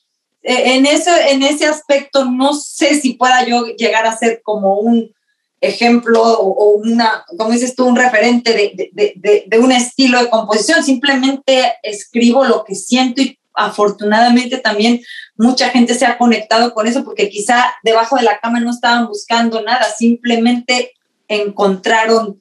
Eh, 0.49 0.77
en, 0.77 0.87
ese, 0.87 1.33
en 1.33 1.43
ese 1.43 1.67
aspecto 1.67 2.25
no 2.25 2.55
sé 2.55 3.01
si 3.01 3.15
pueda 3.15 3.45
yo 3.45 3.67
llegar 3.67 4.07
a 4.07 4.17
ser 4.17 4.43
como 4.45 4.79
un 4.79 5.13
ejemplo 5.61 6.23
o, 6.23 6.77
una, 6.77 7.25
como 7.37 7.51
dices 7.51 7.75
tú, 7.75 7.85
un 7.85 7.97
referente 7.97 8.53
de, 8.53 8.91
de, 8.93 9.45
de, 9.45 9.59
un 9.59 9.73
estilo 9.73 10.21
de 10.21 10.31
composición. 10.31 10.85
Simplemente 10.85 11.75
escribo 11.83 12.45
lo 12.45 12.63
que 12.63 12.77
siento 12.77 13.23
y 13.23 13.41
afortunadamente 13.55 14.59
también 14.59 15.03
mucha 15.37 15.71
gente 15.71 15.95
se 15.95 16.07
ha 16.07 16.17
conectado 16.17 16.73
con 16.75 16.87
eso 16.87 17.03
porque 17.03 17.29
quizá 17.29 17.75
debajo 17.83 18.15
de 18.15 18.23
la 18.23 18.39
cama 18.39 18.61
no 18.61 18.71
estaban 18.71 19.09
buscando 19.09 19.63
nada, 19.63 19.85
simplemente 19.99 20.93
encontraron 21.27 22.41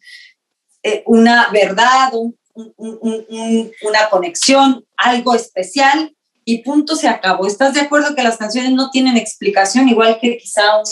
eh, 0.83 1.01
una 1.07 1.47
verdad, 1.51 2.11
una 2.53 4.09
conexión, 4.11 4.85
algo 4.95 5.33
especial 5.33 6.14
y 6.45 6.59
punto 6.59 6.95
se 6.95 7.07
acabó. 7.07 7.47
¿Estás 7.47 7.73
de 7.73 7.81
acuerdo 7.81 8.15
que 8.15 8.23
las 8.23 8.37
canciones 8.37 8.71
no 8.71 8.91
tienen 8.91 9.17
explicación, 9.17 9.89
igual 9.89 10.19
que 10.21 10.37
quizá 10.37 10.77
un, 10.77 10.85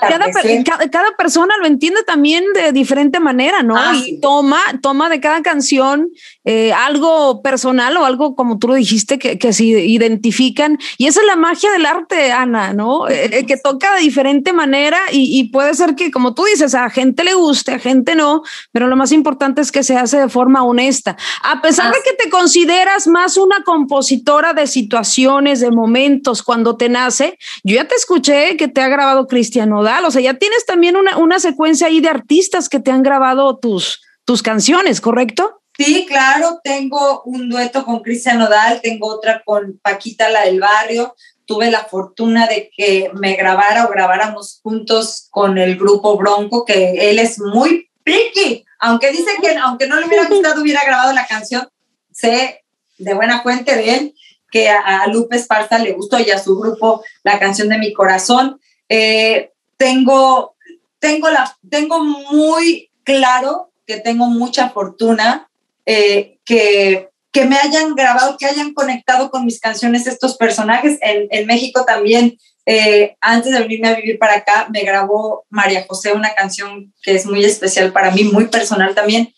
cada, 0.00 0.90
cada, 0.90 1.16
persona 1.16 1.54
lo 1.60 1.66
entiende 1.66 2.02
también 2.02 2.44
de 2.54 2.72
diferente 2.72 3.20
manera, 3.20 3.62
¿no? 3.62 3.76
Ah, 3.76 3.94
y 3.94 4.20
toma, 4.20 4.60
toma 4.82 5.08
de 5.08 5.20
cada 5.20 5.42
canción 5.42 6.10
eh, 6.44 6.72
algo 6.72 7.40
personal 7.42 7.96
o 7.96 8.04
algo, 8.04 8.34
como 8.34 8.58
tú 8.58 8.68
lo 8.68 8.74
dijiste, 8.74 9.18
que, 9.18 9.38
que 9.38 9.52
se 9.52 9.64
identifican. 9.64 10.78
Y 10.98 11.06
esa 11.06 11.20
es 11.20 11.26
la 11.26 11.36
magia 11.36 11.70
del 11.70 11.86
arte, 11.86 12.32
Ana, 12.32 12.72
¿no? 12.72 13.08
Eh, 13.08 13.30
eh, 13.32 13.46
que 13.46 13.56
toca 13.56 13.94
de 13.94 14.00
diferente 14.00 14.52
manera 14.52 14.98
y, 15.10 15.38
y, 15.38 15.44
puede 15.50 15.74
ser 15.74 15.94
que, 15.94 16.10
como 16.10 16.34
tú 16.34 16.44
dices, 16.44 16.74
a 16.74 16.90
gente 16.90 17.24
le 17.24 17.34
guste, 17.34 17.72
a 17.72 17.78
gente 17.78 18.14
no, 18.14 18.42
pero 18.72 18.88
lo 18.88 18.96
más 18.96 19.12
importante 19.12 19.60
es 19.60 19.72
que 19.72 19.82
se 19.82 19.96
hace 19.96 20.18
de 20.18 20.28
forma 20.28 20.64
honesta. 20.64 21.16
A 21.42 21.62
pesar 21.62 21.92
de 21.92 21.98
que 22.04 22.12
te 22.12 22.28
consideras 22.28 23.06
más 23.06 23.36
una 23.36 23.62
compositora 23.64 24.52
de 24.52 24.66
situaciones, 24.66 25.60
de 25.60 25.70
momentos, 25.70 26.42
cuando 26.42 26.76
te 26.76 26.88
nace, 26.88 27.38
yo 27.62 27.76
ya 27.76 27.86
te 27.86 27.94
escuché 27.94 28.56
que 28.56 28.68
te 28.68 28.80
ha 28.80 28.88
grabado 28.88 29.26
Cristian 29.26 29.61
Nodal. 29.66 30.04
O 30.04 30.10
sea, 30.10 30.20
ya 30.20 30.34
tienes 30.34 30.66
también 30.66 30.96
una, 30.96 31.18
una 31.18 31.38
secuencia 31.38 31.86
ahí 31.86 32.00
de 32.00 32.08
artistas 32.08 32.68
que 32.68 32.80
te 32.80 32.90
han 32.90 33.02
grabado 33.02 33.58
tus, 33.58 34.02
tus 34.24 34.42
canciones, 34.42 35.00
¿correcto? 35.00 35.62
Sí, 35.76 36.06
claro, 36.06 36.60
tengo 36.62 37.22
un 37.24 37.48
dueto 37.48 37.84
con 37.84 38.00
Cristian 38.00 38.38
Nodal, 38.38 38.80
tengo 38.82 39.08
otra 39.08 39.42
con 39.44 39.80
Paquita, 39.82 40.28
la 40.28 40.44
del 40.44 40.60
barrio. 40.60 41.14
Tuve 41.46 41.70
la 41.70 41.84
fortuna 41.84 42.46
de 42.46 42.70
que 42.76 43.10
me 43.14 43.34
grabara 43.36 43.86
o 43.86 43.90
grabáramos 43.90 44.60
juntos 44.62 45.28
con 45.30 45.58
el 45.58 45.76
grupo 45.76 46.16
Bronco, 46.16 46.64
que 46.64 47.10
él 47.10 47.18
es 47.18 47.38
muy 47.40 47.90
picky. 48.04 48.64
Aunque 48.80 49.10
dice 49.10 49.30
que 49.40 49.56
aunque 49.56 49.86
no 49.86 49.98
le 49.98 50.06
hubiera 50.06 50.28
gustado, 50.28 50.62
hubiera 50.62 50.84
grabado 50.84 51.12
la 51.12 51.26
canción, 51.26 51.68
sé 52.12 52.62
de 52.98 53.14
buena 53.14 53.42
fuente 53.42 53.74
de 53.74 53.94
él 53.94 54.14
que 54.52 54.68
a, 54.68 55.06
Lupe 55.06 55.36
Esparza 55.36 55.78
le 55.78 55.92
gustó 55.92 56.20
y 56.20 56.30
a 56.30 56.38
su 56.38 56.56
grupo 56.58 57.02
la 57.24 57.38
canción 57.38 57.68
de 57.68 57.78
mi 57.78 57.92
corazón. 57.92 58.60
Eh, 58.88 59.51
tengo, 59.82 60.54
tengo, 61.00 61.28
la, 61.28 61.58
tengo 61.68 62.04
muy 62.04 62.92
claro 63.02 63.72
que 63.84 63.96
tengo 63.96 64.26
mucha 64.26 64.70
fortuna, 64.70 65.50
eh, 65.86 66.38
que, 66.44 67.08
que 67.32 67.46
me 67.46 67.56
hayan 67.56 67.96
grabado, 67.96 68.36
que 68.36 68.46
hayan 68.46 68.74
conectado 68.74 69.28
con 69.32 69.44
mis 69.44 69.58
canciones 69.58 70.06
estos 70.06 70.36
personajes. 70.36 71.00
En, 71.02 71.26
en 71.32 71.46
México 71.48 71.84
también, 71.84 72.38
eh, 72.64 73.16
antes 73.20 73.52
de 73.52 73.58
venirme 73.58 73.88
a 73.88 73.96
vivir 73.96 74.20
para 74.20 74.34
acá, 74.36 74.68
me 74.70 74.84
grabó 74.84 75.46
María 75.50 75.84
José 75.88 76.12
una 76.12 76.32
canción 76.32 76.94
que 77.02 77.16
es 77.16 77.26
muy 77.26 77.44
especial 77.44 77.92
para 77.92 78.12
mí, 78.12 78.22
muy 78.22 78.46
personal 78.46 78.94
también. 78.94 79.34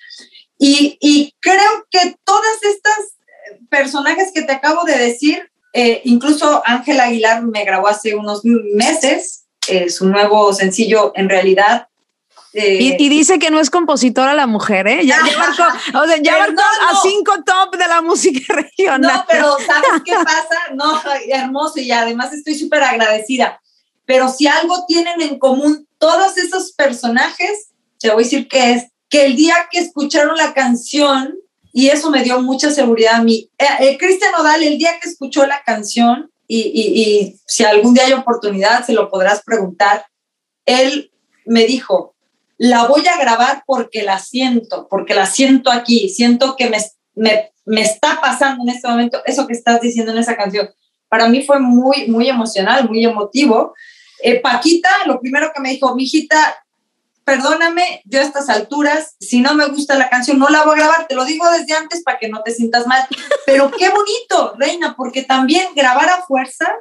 Y, 0.59 0.99
y 1.01 1.35
creo 1.41 1.87
que 1.91 2.17
todas 2.23 2.63
estas 2.63 3.17
personajes 3.71 4.31
que 4.35 4.43
te 4.43 4.53
acabo 4.53 4.85
de 4.85 4.99
decir, 4.99 5.51
eh, 5.73 6.03
incluso 6.05 6.63
Ángel 6.67 7.01
Aguilar 7.01 7.43
me 7.45 7.65
grabó 7.65 7.89
hace 7.89 8.15
unos 8.15 8.43
meses, 8.45 9.44
eh, 9.69 9.91
su 9.91 10.09
nuevo 10.09 10.53
sencillo 10.53 11.13
en 11.15 11.29
realidad. 11.29 11.89
Eh, 12.53 12.97
y, 12.99 13.09
dice 13.09 13.41
que 13.41 13.51
no 13.51 13.59
es 13.59 13.69
compositora 13.69 14.33
la 14.33 14.47
mujer, 14.47 14.87
¿eh? 14.87 15.05
Ya, 15.05 15.19
marcó, 15.37 15.65
o 15.99 16.07
sea, 16.07 16.19
ya 16.23 16.39
marcó 16.39 16.63
a 16.63 17.01
cinco 17.03 17.33
top 17.45 17.77
de 17.77 17.89
la 17.89 18.01
música 18.01 18.41
regional. 18.55 19.13
No, 19.13 19.25
pero 19.29 19.57
¿sabes 19.67 20.03
qué 20.05 20.13
pasa? 20.13 20.73
No, 20.75 21.03
hermoso 21.29 21.81
y 21.81 21.91
además 21.91 22.33
estoy 22.33 22.55
súper 22.55 22.85
agradecida. 22.85 23.61
Pero 24.07 24.29
si 24.29 24.47
algo 24.47 24.85
tienen 24.87 25.21
en 25.21 25.39
común 25.39 25.89
todos 25.99 26.37
esos 26.39 26.73
personajes, 26.73 27.71
te 27.99 28.11
voy 28.11 28.23
a 28.23 28.25
decir 28.25 28.47
que 28.47 28.73
es 28.73 28.85
que 29.09 29.27
el 29.27 29.37
día 29.37 29.55
que 29.71 29.79
escucharon 29.79 30.37
la 30.37 30.55
canción, 30.55 31.35
y 31.73 31.89
eso 31.89 32.11
me 32.11 32.23
dio 32.23 32.41
mucha 32.41 32.71
seguridad 32.71 33.17
a 33.17 33.23
mí, 33.23 33.51
eh, 33.59 33.97
Cristian 33.99 34.35
Odal, 34.35 34.63
el 34.63 34.79
día 34.79 34.99
que 35.01 35.09
escuchó 35.09 35.47
la 35.47 35.63
canción, 35.65 36.31
y, 36.47 37.37
si 37.47 37.65
algún 37.65 37.95
día 37.95 38.05
hay 38.05 38.13
oportunidad, 38.13 38.85
se 38.85 38.93
lo 38.93 39.11
podrás 39.11 39.43
preguntar. 39.43 40.07
Él 40.67 41.11
me 41.47 41.65
dijo, 41.67 42.15
la 42.57 42.87
voy 42.87 43.07
a 43.07 43.19
grabar 43.19 43.63
porque 43.67 44.03
la 44.03 44.19
siento, 44.19 44.87
porque 44.89 45.15
la 45.15 45.27
siento 45.27 45.71
aquí, 45.71 46.09
siento 46.09 46.57
que 46.57 46.71
me, 46.71 46.79
me, 47.15 47.53
me, 47.65 47.83
está 47.83 48.21
pasando 48.21 48.63
en 48.63 48.75
este 48.75 48.89
momento 48.89 49.23
eso 49.27 49.47
que 49.47 49.55
estás 49.55 49.81
diciendo 49.81 50.13
en 50.13 50.19
esa 50.19 50.37
canción. 50.37 50.69
Para 51.09 51.29
mí 51.29 51.43
fue 51.43 51.61
muy, 51.61 52.09
muy 52.09 52.29
emocional, 52.29 52.89
muy 52.89 53.05
emotivo. 53.05 53.75
Eh, 54.23 54.41
Paquita, 54.41 54.89
lo 55.07 55.21
primero 55.21 55.51
que 55.55 55.61
me 55.61 55.71
dijo, 55.71 55.95
mijita, 55.95 56.64
perdóname, 57.25 58.03
yo 58.05 58.21
a 58.21 58.23
estas 58.23 58.49
alturas, 58.49 59.17
si 59.19 59.41
no 59.41 59.55
me 59.55 59.67
gusta 59.67 59.97
la 59.97 60.11
canción, 60.11 60.39
no 60.39 60.49
la 60.49 60.65
voy 60.65 60.75
a 60.75 60.83
grabar, 60.83 61.07
te 61.07 61.15
lo 61.15 61.25
digo 61.25 61.51
desde 61.51 61.75
antes 61.75 62.03
para 62.03 62.19
que 62.19 62.29
no 62.29 62.43
te 62.43 62.53
sientas 62.53 62.87
mal, 62.87 63.07
pero 63.47 63.71
qué 63.71 63.89
bonito, 63.89 64.55
Reina, 64.59 64.95
porque 64.97 65.23
también 65.23 65.69
grabar 65.75 66.09
a 66.09 66.23
fuerza, 66.23 66.73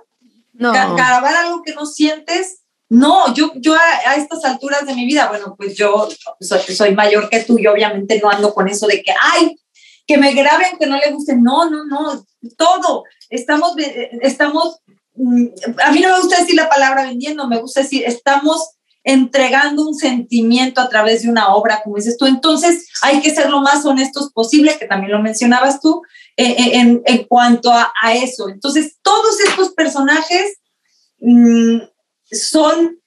grabar 0.54 1.36
algo 1.36 1.64
que 1.64 1.74
no 1.74 1.86
sientes, 1.86 2.64
no, 2.90 3.34
yo, 3.34 3.52
yo 3.56 3.74
a, 3.74 4.16
estas 4.16 4.46
alturas 4.46 4.86
de 4.86 4.94
mi 4.94 5.06
vida, 5.06 5.28
bueno, 5.28 5.56
pues 5.58 5.76
yo 5.76 6.08
soy, 6.40 6.76
soy 6.76 6.94
mayor 6.94 7.30
que 7.30 7.40
tú 7.40 7.58
y 7.58 7.66
obviamente 7.66 8.20
no 8.22 8.30
ando 8.30 8.54
con 8.54 8.68
eso 8.68 8.86
de 8.86 9.02
que, 9.02 9.14
ay, 9.20 9.58
que 10.06 10.18
me 10.18 10.34
graben, 10.34 10.78
que 10.78 10.86
no 10.86 10.98
le 10.98 11.12
guste, 11.12 11.36
no, 11.36 11.70
no, 11.70 11.86
no, 11.86 12.24
todo, 12.58 13.04
estamos, 13.30 13.74
estamos, 14.22 14.80
mm, 15.16 15.46
a 15.84 15.92
mí 15.92 16.02
no 16.02 16.10
me 16.10 16.20
gusta 16.20 16.40
decir 16.40 16.56
la 16.56 16.70
palabra 16.70 17.06
vendiendo, 17.06 17.48
me 17.48 17.60
gusta 17.60 17.82
decir, 17.82 18.04
estamos 18.06 18.76
entregando 19.04 19.86
un 19.86 19.96
sentimiento 19.96 20.80
a 20.80 20.90
través 20.90 21.24
de 21.24 21.30
una 21.30 21.54
obra, 21.54 21.82
como 21.84 21.98
dices 21.98 22.18
tú. 22.18 22.26
Entonces, 22.26 22.88
hay 23.02 23.22
que 23.22 23.34
ser 23.34 23.50
lo 23.50 23.62
más 23.62 23.86
honestos 23.86 24.32
posible, 24.32 24.78
que 24.80 24.86
también 24.86 25.12
lo 25.12 25.22
mencionabas 25.22 25.82
tú, 25.82 26.02
eh, 26.38 26.56
eh, 26.58 26.72
en, 26.80 27.02
en, 27.06 27.26
cuanto 27.26 27.72
a, 27.72 27.92
eso. 28.14 28.50
Entonces, 28.50 28.98
todos 29.02 29.40
estos 29.42 29.74
personajes 29.74 30.58
mmm, 31.20 31.80
son 32.32 33.00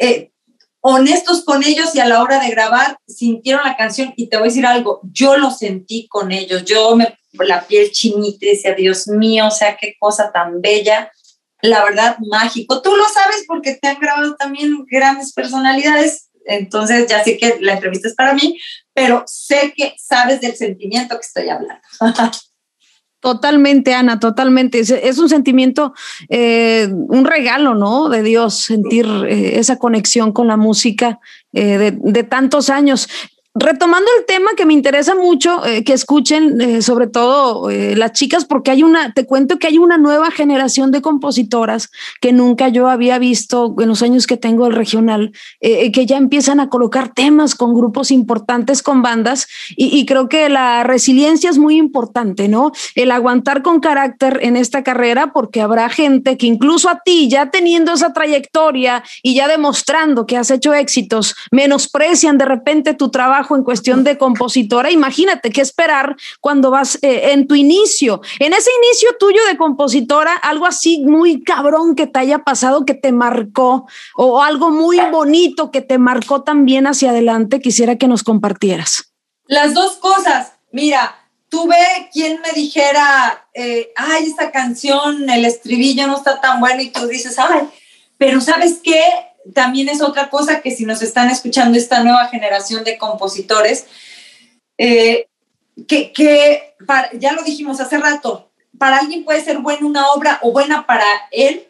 eh, 0.00 0.32
honestos 0.80 1.44
con 1.44 1.62
ellos 1.62 1.94
y 1.94 2.00
a 2.00 2.06
la 2.06 2.22
hora 2.22 2.40
de 2.40 2.50
grabar 2.50 2.98
sintieron 3.06 3.64
la 3.64 3.76
canción 3.76 4.12
y 4.16 4.28
te 4.28 4.36
voy 4.36 4.46
a 4.46 4.48
decir 4.48 4.66
algo, 4.66 5.00
yo 5.12 5.36
lo 5.36 5.50
sentí 5.50 6.08
con 6.08 6.32
ellos, 6.32 6.64
yo 6.64 6.96
me 6.96 7.16
la 7.32 7.66
piel 7.66 7.90
chinita 7.90 8.46
y 8.46 8.50
decía, 8.50 8.74
Dios 8.74 9.06
mío, 9.06 9.46
o 9.46 9.50
sea, 9.50 9.76
qué 9.76 9.94
cosa 9.98 10.32
tan 10.32 10.60
bella 10.60 11.12
la 11.62 11.84
verdad, 11.84 12.16
mágico. 12.30 12.82
Tú 12.82 12.94
lo 12.96 13.04
sabes 13.04 13.44
porque 13.46 13.78
te 13.80 13.88
han 13.88 14.00
grabado 14.00 14.36
también 14.36 14.84
grandes 14.90 15.32
personalidades, 15.32 16.30
entonces 16.44 17.06
ya 17.08 17.22
sé 17.22 17.36
que 17.36 17.58
la 17.60 17.74
entrevista 17.74 18.08
es 18.08 18.14
para 18.14 18.34
mí, 18.34 18.58
pero 18.94 19.24
sé 19.26 19.72
que 19.76 19.94
sabes 19.98 20.40
del 20.40 20.56
sentimiento 20.56 21.16
que 21.16 21.26
estoy 21.26 21.48
hablando. 21.48 21.82
Totalmente, 23.20 23.92
Ana, 23.92 24.18
totalmente. 24.18 24.80
Es, 24.80 25.18
un 25.18 25.28
sentimiento, 25.28 25.92
eh, 26.30 26.88
un 26.90 27.26
regalo, 27.26 27.74
¿no? 27.74 28.08
De 28.08 28.22
Dios, 28.22 28.54
sentir 28.54 29.06
eh, 29.28 29.58
esa 29.58 29.76
conexión 29.76 30.32
con 30.32 30.48
la 30.48 30.56
música 30.56 31.20
eh, 31.52 31.76
de, 31.76 31.98
de, 32.00 32.24
tantos 32.24 32.70
años. 32.70 33.10
Retomando 33.54 34.08
el 34.18 34.26
tema 34.26 34.50
que 34.56 34.64
me 34.64 34.74
interesa 34.74 35.16
mucho 35.16 35.66
eh, 35.66 35.82
que 35.82 35.92
escuchen, 35.92 36.60
eh, 36.60 36.82
sobre 36.82 37.08
todo 37.08 37.68
eh, 37.68 37.96
las 37.96 38.12
chicas, 38.12 38.44
porque 38.44 38.70
hay 38.70 38.84
una, 38.84 39.12
te 39.12 39.26
cuento 39.26 39.58
que 39.58 39.66
hay 39.66 39.76
una 39.76 39.98
nueva 39.98 40.30
generación 40.30 40.92
de 40.92 41.02
compositoras 41.02 41.90
que 42.20 42.32
nunca 42.32 42.68
yo 42.68 42.88
había 42.88 43.18
visto 43.18 43.74
en 43.80 43.88
los 43.88 44.02
años 44.02 44.28
que 44.28 44.36
tengo 44.36 44.68
el 44.68 44.74
regional, 44.74 45.32
que 45.60 46.06
ya 46.06 46.16
empiezan 46.16 46.60
a 46.60 46.68
colocar 46.68 47.12
temas 47.12 47.54
con 47.54 47.74
grupos 47.74 48.10
importantes, 48.10 48.82
con 48.82 49.02
bandas, 49.02 49.48
y, 49.76 49.96
y, 49.98 50.06
creo 50.06 50.28
que 50.28 50.48
la 50.48 50.84
resiliencia 50.84 51.50
es 51.50 51.58
muy 51.58 51.76
importante, 51.76 52.48
¿no? 52.48 52.72
El 52.94 53.10
aguantar 53.10 53.62
con 53.62 53.80
carácter 53.80 54.38
en 54.42 54.56
esta 54.56 54.82
carrera, 54.82 55.32
porque 55.32 55.60
habrá 55.60 55.88
gente 55.88 56.36
que 56.36 56.46
incluso 56.46 56.88
a 56.88 57.00
ti, 57.04 57.28
ya 57.28 57.50
teniendo 57.50 57.92
esa 57.92 58.12
trayectoria 58.12 59.02
y 59.22 59.34
ya 59.34 59.48
demostrando 59.48 60.26
que 60.26 60.36
has 60.36 60.50
hecho 60.50 60.74
éxitos, 60.74 61.34
menosprecian 61.50 62.38
de 62.38 62.44
repente 62.44 62.94
tu 62.94 63.10
trabajo 63.10 63.39
en 63.56 63.64
cuestión 63.64 64.04
de 64.04 64.18
compositora, 64.18 64.90
imagínate 64.90 65.50
qué 65.50 65.60
esperar 65.60 66.16
cuando 66.40 66.70
vas 66.70 66.98
eh, 67.02 67.32
en 67.32 67.46
tu 67.46 67.54
inicio. 67.54 68.20
En 68.38 68.52
ese 68.52 68.70
inicio 68.84 69.10
tuyo 69.18 69.40
de 69.48 69.56
compositora, 69.56 70.34
algo 70.34 70.66
así 70.66 71.00
muy 71.00 71.42
cabrón 71.42 71.94
que 71.94 72.06
te 72.06 72.18
haya 72.18 72.40
pasado, 72.40 72.84
que 72.84 72.94
te 72.94 73.12
marcó, 73.12 73.86
o 74.16 74.42
algo 74.42 74.70
muy 74.70 74.98
bonito 75.10 75.70
que 75.70 75.80
te 75.80 75.98
marcó 75.98 76.42
también 76.42 76.86
hacia 76.86 77.10
adelante, 77.10 77.60
quisiera 77.60 77.96
que 77.96 78.08
nos 78.08 78.22
compartieras. 78.22 79.12
Las 79.46 79.74
dos 79.74 79.96
cosas. 79.96 80.52
Mira, 80.72 81.16
tuve 81.48 81.76
quien 82.12 82.40
me 82.40 82.52
dijera, 82.52 83.48
eh, 83.52 83.92
ay, 83.96 84.26
esta 84.26 84.50
canción, 84.50 85.28
el 85.28 85.44
estribillo 85.44 86.06
no 86.06 86.16
está 86.16 86.40
tan 86.40 86.60
bueno 86.60 86.80
y 86.80 86.90
tú 86.90 87.06
dices, 87.06 87.38
ay, 87.38 87.68
pero 88.16 88.40
¿sabes 88.40 88.80
qué? 88.82 89.02
También 89.54 89.88
es 89.88 90.02
otra 90.02 90.30
cosa 90.30 90.60
que 90.60 90.70
si 90.70 90.84
nos 90.84 91.02
están 91.02 91.30
escuchando 91.30 91.78
esta 91.78 92.02
nueva 92.02 92.28
generación 92.28 92.84
de 92.84 92.98
compositores, 92.98 93.86
eh, 94.78 95.26
que, 95.86 96.74
ya 97.18 97.32
lo 97.32 97.42
dijimos 97.42 97.80
hace 97.80 97.98
rato, 97.98 98.50
para 98.78 98.98
alguien 98.98 99.24
puede 99.24 99.42
ser 99.42 99.58
buena 99.58 99.86
una 99.86 100.06
obra 100.08 100.38
o 100.42 100.52
buena 100.52 100.86
para 100.86 101.04
él. 101.30 101.66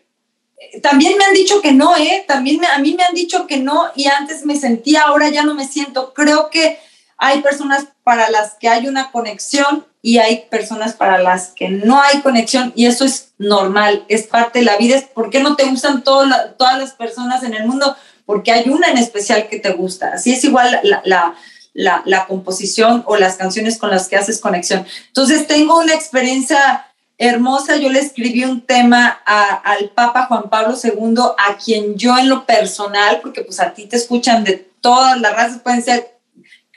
También 0.83 1.17
me 1.17 1.25
han 1.25 1.35
dicho 1.35 1.61
que 1.61 1.73
no, 1.73 1.97
¿eh? 1.97 2.25
También 2.29 2.65
a 2.65 2.79
mí 2.79 2.95
me 2.95 3.03
han 3.03 3.15
dicho 3.15 3.47
que 3.47 3.57
no 3.57 3.91
y 3.97 4.07
antes 4.07 4.45
me 4.45 4.57
sentía, 4.57 5.03
ahora 5.03 5.29
ya 5.29 5.43
no 5.43 5.55
me 5.55 5.67
siento. 5.67 6.13
Creo 6.13 6.51
que 6.51 6.79
hay 7.21 7.43
personas 7.43 7.85
para 8.03 8.31
las 8.31 8.55
que 8.55 8.69
hay 8.69 8.89
una 8.89 9.13
conexión 9.13 9.87
y 10.01 10.19
hay 10.19 10.47
personas 10.51 10.95
para 10.95 11.19
las 11.19 11.49
que 11.49 11.69
no 11.69 12.01
hay 12.01 12.23
conexión 12.23 12.73
y 12.75 12.87
eso 12.87 13.05
es 13.05 13.33
normal, 13.37 14.07
es 14.09 14.27
parte 14.27 14.61
de 14.61 14.65
la 14.65 14.79
vida. 14.79 15.01
¿Por 15.13 15.29
qué 15.29 15.41
no 15.41 15.55
te 15.55 15.67
gustan 15.67 16.03
todas 16.03 16.79
las 16.79 16.93
personas 16.95 17.43
en 17.43 17.53
el 17.53 17.67
mundo? 17.67 17.95
Porque 18.25 18.53
hay 18.53 18.71
una 18.71 18.89
en 18.89 18.97
especial 18.97 19.49
que 19.49 19.61
te 19.61 19.73
gusta. 19.73 20.15
Así 20.15 20.33
es 20.33 20.43
igual 20.45 20.81
la, 20.83 21.35
la, 21.75 22.27
composición 22.27 23.05
o 23.07 23.17
las 23.17 23.37
canciones 23.37 23.77
con 23.77 23.91
las 23.91 24.09
que 24.09 24.17
haces 24.17 24.41
conexión. 24.41 24.87
Entonces 25.09 25.47
tengo 25.47 25.79
una 25.79 25.93
experiencia 25.93 26.87
hermosa. 27.19 27.77
Yo 27.77 27.91
le 27.91 27.99
escribí 27.99 28.45
un 28.45 28.63
tema 28.63 29.09
al 29.27 29.91
Papa 29.91 30.25
Juan 30.25 30.49
Pablo 30.49 30.75
II, 30.83 31.17
a 31.37 31.59
quien 31.59 31.97
yo 31.97 32.17
en 32.17 32.31
lo 32.31 32.47
personal, 32.47 33.21
porque 33.21 33.43
pues 33.43 33.61
a 33.61 33.75
ti 33.75 33.85
te 33.85 33.97
escuchan 33.97 34.43
de 34.43 34.71
todas 34.81 35.21
las 35.21 35.35
razas, 35.35 35.59
pueden 35.59 35.83
ser 35.83 36.20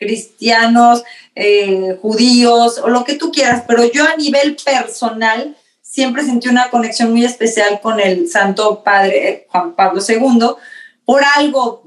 cristianos, 0.03 1.03
eh, 1.35 1.97
judíos 2.01 2.77
o 2.77 2.89
lo 2.89 3.03
que 3.03 3.15
tú 3.15 3.31
quieras, 3.31 3.63
pero 3.67 3.89
yo 3.91 4.03
a 4.05 4.15
nivel 4.15 4.55
personal 4.63 5.55
siempre 5.81 6.23
sentí 6.23 6.47
una 6.49 6.69
conexión 6.69 7.11
muy 7.11 7.23
especial 7.23 7.79
con 7.81 7.99
el 7.99 8.29
Santo 8.29 8.83
Padre 8.83 9.47
Juan 9.49 9.75
Pablo 9.75 10.01
II 10.07 10.55
por 11.05 11.23
algo, 11.35 11.83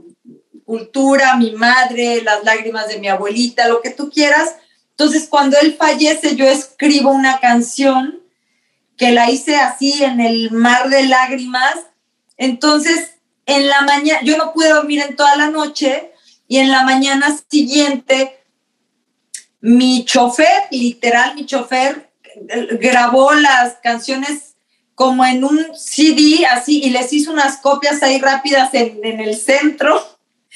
cultura, 0.65 1.37
mi 1.37 1.53
madre, 1.53 2.23
las 2.23 2.45
lágrimas 2.45 2.89
de 2.89 2.99
mi 2.99 3.09
abuelita, 3.09 3.69
lo 3.69 3.81
que 3.81 3.91
tú 3.91 4.11
quieras. 4.11 4.57
Entonces, 4.91 5.29
cuando 5.29 5.57
él 5.61 5.77
fallece, 5.79 6.37
yo 6.37 6.47
escribo 6.47 7.11
una 7.11 7.39
canción 7.41 8.21
que 8.97 9.13
la 9.13 9.31
hice 9.31 9.57
así 9.57 10.03
en 10.03 10.21
el 10.21 10.51
mar 10.51 10.89
de 10.89 11.05
lágrimas. 11.05 11.75
Entonces, 12.37 13.11
en 13.47 13.69
la 13.69 13.83
mañana, 13.83 14.21
yo 14.23 14.37
no 14.37 14.53
pude 14.53 14.71
dormir 14.71 15.03
en 15.03 15.17
toda 15.17 15.37
la 15.37 15.51
noche 15.51 16.13
y 16.49 16.59
en 16.59 16.71
la 16.71 16.83
mañana 16.83 17.37
siguiente 17.51 18.41
mi 19.61 20.05
chofer, 20.05 20.69
literal, 20.71 21.35
mi 21.35 21.47
chofer 21.47 22.11
grabó 22.79 23.33
las 23.33 23.75
canciones 23.83 24.55
como 24.95 25.25
en 25.25 25.45
un 25.45 25.75
CD 25.77 26.47
así 26.47 26.83
y 26.83 26.91
les 26.91 27.13
hizo 27.13 27.33
unas 27.33 27.59
copias 27.59 28.03
ahí 28.03 28.19
rápidas 28.19 28.71
en, 28.75 29.21
el 29.21 29.37
centro, 29.37 30.01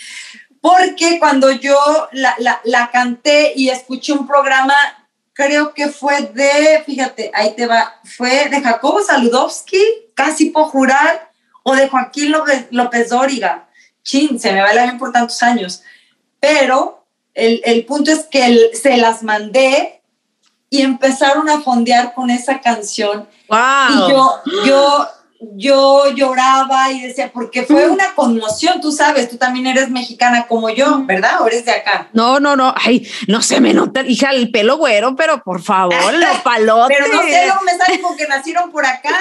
porque 0.61 1.19
cuando 1.19 1.51
yo 1.51 1.77
la, 2.13 2.37
la, 2.65 2.91
canté 2.91 3.53
y 3.57 3.69
escuché 3.69 4.13
un 4.13 4.27
programa, 4.27 4.75
creo 5.33 5.75
que 5.75 5.89
fue 5.89 6.23
de, 6.23 6.83
fíjate, 6.87 7.31
ahí 7.35 7.55
te 7.57 7.67
va, 7.67 8.01
fue 8.05 8.49
de 8.49 8.61
Jacobo 8.61 9.03
Saludowski, 9.03 9.83
casi 10.15 10.47
por 10.47 10.67
jurar, 10.67 11.31
o 11.63 11.75
de 11.75 11.89
Joaquín 11.89 12.31
López, 12.31 12.67
López 12.71 13.09
Dóriga 13.09 13.70
chin, 14.03 14.39
se 14.39 14.53
me 14.53 14.61
va 14.61 14.73
la 14.73 14.85
bien 14.85 14.99
por 14.99 15.13
tantos 15.13 15.43
años. 15.43 15.83
Pero 16.39 17.05
el, 17.35 17.61
el 17.65 17.85
punto 17.85 18.11
es 18.11 18.27
que 18.31 18.71
se 18.75 18.97
las 18.97 19.23
mandé 19.23 20.01
y 20.71 20.83
empezaron 20.83 21.49
a 21.49 21.61
fondear 21.61 22.15
con 22.15 22.31
esa 22.31 22.61
canción. 22.61 23.29
Wow. 23.49 23.59
Y 23.91 24.11
yo, 24.11 24.35
yo, 24.65 25.09
yo 25.57 26.15
lloraba 26.15 26.91
y 26.93 27.01
decía, 27.01 27.31
porque 27.33 27.63
fue 27.63 27.89
una 27.89 28.15
conmoción, 28.15 28.81
tú 28.81 28.93
sabes, 28.93 29.29
tú 29.29 29.37
también 29.37 29.67
eres 29.67 29.91
mexicana 29.91 30.47
como 30.47 30.71
yo. 30.71 31.01
¿verdad? 31.07 31.41
¿O 31.43 31.47
eres 31.47 31.65
de 31.65 31.73
acá? 31.73 32.09
No, 32.13 32.41
no, 32.41 32.57
no, 32.57 32.75
ay, 32.77 33.07
no 33.27 33.43
se 33.43 33.61
me 33.61 33.75
nota, 33.75 34.03
hija, 34.07 34.31
el 34.31 34.51
pelo 34.51 34.77
güero, 34.77 35.17
pero 35.17 35.43
por 35.43 35.63
favor, 35.63 36.13
los 36.15 36.39
palotes. 36.43 36.97
pero 36.99 37.15
no 37.15 37.23
sé, 37.23 37.47
no 37.47 37.63
me 37.63 37.77
sale 37.77 37.99
porque 38.01 38.27
nacieron 38.27 38.71
por 38.71 38.85
acá. 38.85 39.17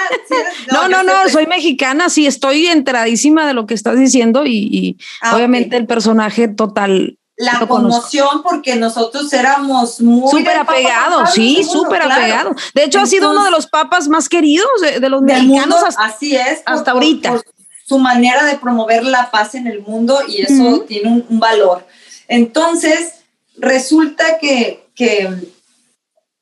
no, 0.72 0.88
no, 0.88 1.02
no, 1.02 1.28
soy 1.28 1.46
mexicana, 1.46 2.08
sí, 2.08 2.26
estoy 2.26 2.66
enteradísima 2.66 3.46
de 3.46 3.54
lo 3.54 3.66
que 3.66 3.74
estás 3.74 3.98
diciendo 3.98 4.44
y, 4.46 4.98
ah, 5.22 5.36
obviamente 5.36 5.76
el 5.76 5.86
personaje 5.86 6.48
total 6.48 7.18
la 7.40 7.66
conmoción 7.66 8.42
porque 8.42 8.76
nosotros 8.76 9.32
éramos 9.32 10.00
muy 10.00 10.30
súper 10.30 10.58
apegados, 10.58 11.32
sí, 11.32 11.64
súper 11.64 12.02
apegados. 12.02 12.54
De 12.74 12.84
hecho, 12.84 13.00
ha 13.00 13.06
sido 13.06 13.30
uno 13.30 13.44
de 13.44 13.50
los 13.50 13.66
papas 13.66 14.08
más 14.08 14.28
queridos 14.28 14.68
de, 14.82 15.08
los 15.08 15.22
mexicanos 15.22 15.82
hasta, 15.82 16.04
así 16.04 16.36
es, 16.36 16.62
hasta 16.66 16.90
ahorita. 16.90 17.40
su 17.86 17.98
manera 17.98 18.44
de 18.44 18.58
promover 18.58 19.04
la 19.04 19.30
paz 19.30 19.54
en 19.54 19.66
el 19.66 19.80
mundo 19.80 20.20
y 20.28 20.42
eso 20.42 20.84
tiene 20.86 21.24
un, 21.28 21.40
valor. 21.40 21.86
Entonces, 22.28 23.14
resulta 23.56 24.38
que, 24.38 24.86
que 24.94 25.30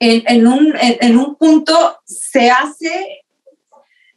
en, 0.00 0.46
un, 0.48 0.74
en, 0.80 1.16
un, 1.16 1.36
punto 1.36 1.96
se 2.04 2.50
hace, 2.50 3.24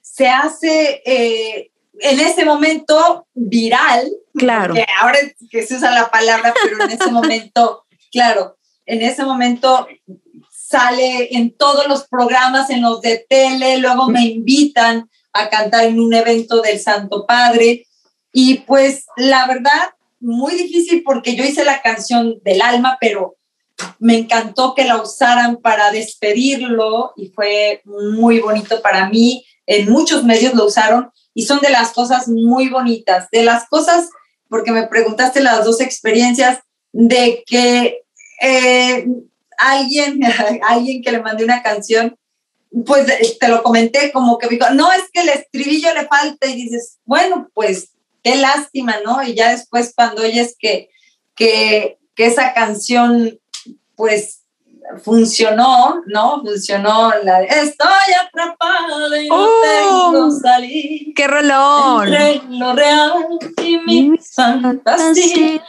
se 0.02 0.28
hace 0.28 1.04
eh, 1.06 1.70
en 2.01 2.19
ese 2.19 2.43
momento 2.43 3.27
viral. 3.33 4.11
Claro. 4.33 4.73
Que 4.73 4.85
ahora 4.99 5.19
que 5.49 5.63
se 5.63 5.75
usa 5.75 5.91
la 5.91 6.09
palabra, 6.09 6.53
pero 6.61 6.83
en 6.83 6.91
ese 6.91 7.11
momento, 7.11 7.85
claro, 8.11 8.57
en 8.85 9.01
ese 9.01 9.23
momento 9.23 9.87
sale 10.49 11.35
en 11.35 11.55
todos 11.55 11.87
los 11.87 12.07
programas, 12.07 12.69
en 12.69 12.81
los 12.81 13.01
de 13.01 13.25
tele, 13.29 13.77
luego 13.77 14.09
me 14.09 14.25
invitan 14.25 15.09
a 15.33 15.49
cantar 15.49 15.85
en 15.85 15.99
un 15.99 16.13
evento 16.13 16.61
del 16.61 16.79
Santo 16.79 17.25
Padre. 17.25 17.85
Y 18.33 18.59
pues 18.59 19.05
la 19.17 19.45
verdad, 19.47 19.91
muy 20.19 20.53
difícil 20.53 21.03
porque 21.03 21.35
yo 21.35 21.43
hice 21.43 21.65
la 21.65 21.81
canción 21.81 22.39
del 22.43 22.61
alma, 22.61 22.97
pero 22.99 23.35
me 23.99 24.17
encantó 24.17 24.73
que 24.75 24.85
la 24.85 25.01
usaran 25.01 25.57
para 25.57 25.91
despedirlo 25.91 27.13
y 27.17 27.29
fue 27.29 27.81
muy 27.85 28.39
bonito 28.39 28.81
para 28.81 29.09
mí. 29.09 29.45
En 29.65 29.89
muchos 29.91 30.23
medios 30.23 30.53
lo 30.53 30.65
usaron 30.65 31.11
y 31.34 31.44
son 31.44 31.60
de 31.60 31.70
las 31.70 31.91
cosas 31.91 32.28
muy 32.28 32.70
bonitas, 32.70 33.28
de 33.32 33.44
las 33.44 33.67
cosas, 33.67 34.10
porque 34.50 34.72
me 34.72 34.88
preguntaste 34.88 35.41
las 35.41 35.65
dos 35.65 35.82
experiencias, 35.82 36.60
de 36.91 37.44
que 37.46 38.02
eh, 38.41 39.08
alguien, 39.58 40.20
alguien 40.67 41.02
que 41.02 41.12
le 41.12 41.22
mandé 41.22 41.44
una 41.44 41.63
canción, 41.63 42.17
pues 42.86 43.06
te 43.39 43.48
lo 43.48 43.63
comenté 43.63 44.12
como 44.12 44.38
que 44.38 44.48
dijo, 44.48 44.70
no, 44.74 44.91
es 44.91 45.04
que 45.12 45.22
el 45.22 45.30
estribillo 45.30 45.94
le 45.94 46.08
falta 46.08 46.48
y 46.48 46.56
dices, 46.56 47.00
bueno, 47.06 47.50
pues 47.54 47.91
qué 48.24 48.36
lástima, 48.36 48.98
¿no? 49.04 49.22
Y 49.24 49.36
ya 49.36 49.52
después 49.52 49.94
cuando 49.96 50.22
oyes 50.22 50.56
que, 50.58 50.89
que, 51.36 51.98
que 52.15 52.26
esa 52.26 52.54
canción, 52.54 53.39
pues 53.96 54.40
funcionó, 55.04 56.04
¿no? 56.06 56.41
Funcionó 56.41 57.12
la 57.24 57.44
Estoy 57.44 58.13
atrapada 58.26 59.22
y 59.22 59.30
no 59.30 59.48
tengo 59.62 60.26
oh, 60.28 60.32
salir. 60.32 61.13
¡Qué 61.15 61.28
reloj! 61.28 62.06
Lo 62.50 62.74
real 62.74 63.13
y 63.63 63.78
mis 63.80 64.34
fantasías. 64.34 65.62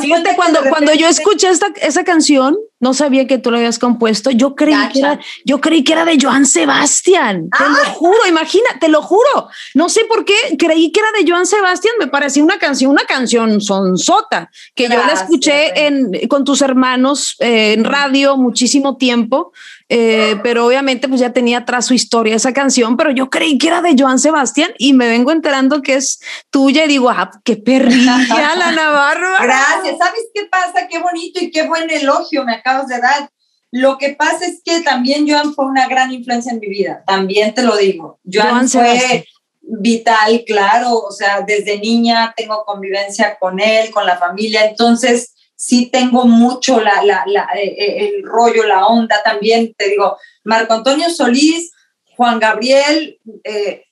Fíjate, 0.00 0.34
cuando, 0.34 0.60
cuando 0.68 0.92
yo 0.94 1.06
escuché 1.06 1.48
esta, 1.48 1.68
esa 1.80 2.02
canción, 2.04 2.56
no 2.80 2.94
sabía 2.94 3.26
que 3.26 3.38
tú 3.38 3.50
lo 3.50 3.56
habías 3.56 3.78
compuesto. 3.78 4.30
Yo 4.30 4.54
creí 4.54 4.76
que 4.92 5.00
era, 5.00 5.18
yo 5.44 5.60
creí 5.60 5.82
que 5.82 5.92
era 5.92 6.04
de 6.04 6.18
Joan 6.20 6.46
Sebastián. 6.46 7.48
Te 7.56 7.64
lo 7.64 7.70
ah. 7.70 7.94
juro, 7.94 8.26
imagina, 8.28 8.66
te 8.80 8.88
lo 8.88 9.02
juro. 9.02 9.48
No 9.74 9.88
sé 9.88 10.04
por 10.04 10.24
qué 10.24 10.36
creí 10.58 10.92
que 10.92 11.00
era 11.00 11.10
de 11.18 11.28
Joan 11.28 11.46
Sebastián. 11.46 11.94
Me 11.98 12.06
parecía 12.06 12.42
una 12.42 12.58
canción, 12.58 12.90
una 12.90 13.04
canción 13.04 13.60
sonsota 13.60 14.50
que 14.74 14.84
yo 14.84 14.96
la 14.96 15.12
escuché 15.12 15.86
en, 15.86 16.28
con 16.28 16.44
tus 16.44 16.62
hermanos 16.62 17.36
eh, 17.40 17.72
en 17.72 17.84
radio 17.84 18.36
muchísimo 18.36 18.96
tiempo. 18.96 19.52
Eh, 19.90 20.38
pero 20.42 20.66
obviamente 20.66 21.08
pues 21.08 21.18
ya 21.18 21.32
tenía 21.32 21.58
atrás 21.58 21.86
su 21.86 21.94
historia 21.94 22.36
esa 22.36 22.52
canción, 22.52 22.98
pero 22.98 23.10
yo 23.10 23.30
creí 23.30 23.56
que 23.56 23.68
era 23.68 23.80
de 23.80 23.94
Joan 23.98 24.18
Sebastián 24.18 24.70
y 24.76 24.92
me 24.92 25.08
vengo 25.08 25.32
enterando 25.32 25.80
que 25.80 25.94
es 25.94 26.20
tuya 26.50 26.84
y 26.84 26.88
digo, 26.88 27.08
ah, 27.08 27.30
qué 27.42 27.56
perrilla 27.56 28.18
la 28.58 28.72
Navarra. 28.72 29.38
Gracias. 29.40 29.96
¿Sabes 29.98 30.26
qué 30.34 30.44
pasa? 30.44 30.86
Qué 30.90 30.98
bonito 30.98 31.40
y 31.40 31.50
qué 31.50 31.66
buen 31.66 31.88
elogio 31.88 32.44
me 32.44 32.52
de 32.86 33.00
dar. 33.00 33.30
Lo 33.70 33.98
que 33.98 34.10
pasa 34.10 34.46
es 34.46 34.62
que 34.64 34.80
también 34.80 35.28
Joan 35.28 35.54
fue 35.54 35.66
una 35.66 35.88
gran 35.88 36.12
influencia 36.12 36.52
en 36.52 36.60
mi 36.60 36.68
vida, 36.68 37.02
también 37.06 37.54
te 37.54 37.62
lo 37.62 37.76
digo. 37.76 38.18
Joan, 38.30 38.68
fue 38.68 39.26
vital, 39.60 40.44
claro, 40.46 40.98
o 40.98 41.10
sea, 41.10 41.42
desde 41.42 41.78
niña 41.78 42.32
tengo 42.36 42.64
convivencia 42.64 43.36
con 43.38 43.60
él, 43.60 43.90
con 43.90 44.06
la 44.06 44.16
familia, 44.16 44.64
entonces 44.64 45.34
sí 45.54 45.90
tengo 45.90 46.24
mucho 46.24 46.80
la, 46.80 47.02
la, 47.02 47.24
la, 47.26 47.48
eh, 47.54 47.74
eh, 47.78 48.08
el 48.14 48.22
rollo, 48.22 48.64
la 48.64 48.86
onda 48.86 49.22
también, 49.22 49.74
te 49.76 49.90
digo, 49.90 50.16
Marco 50.44 50.72
Antonio 50.72 51.10
Solís, 51.10 51.72
Juan 52.16 52.38
Gabriel, 52.38 53.18
eh, 53.44 53.84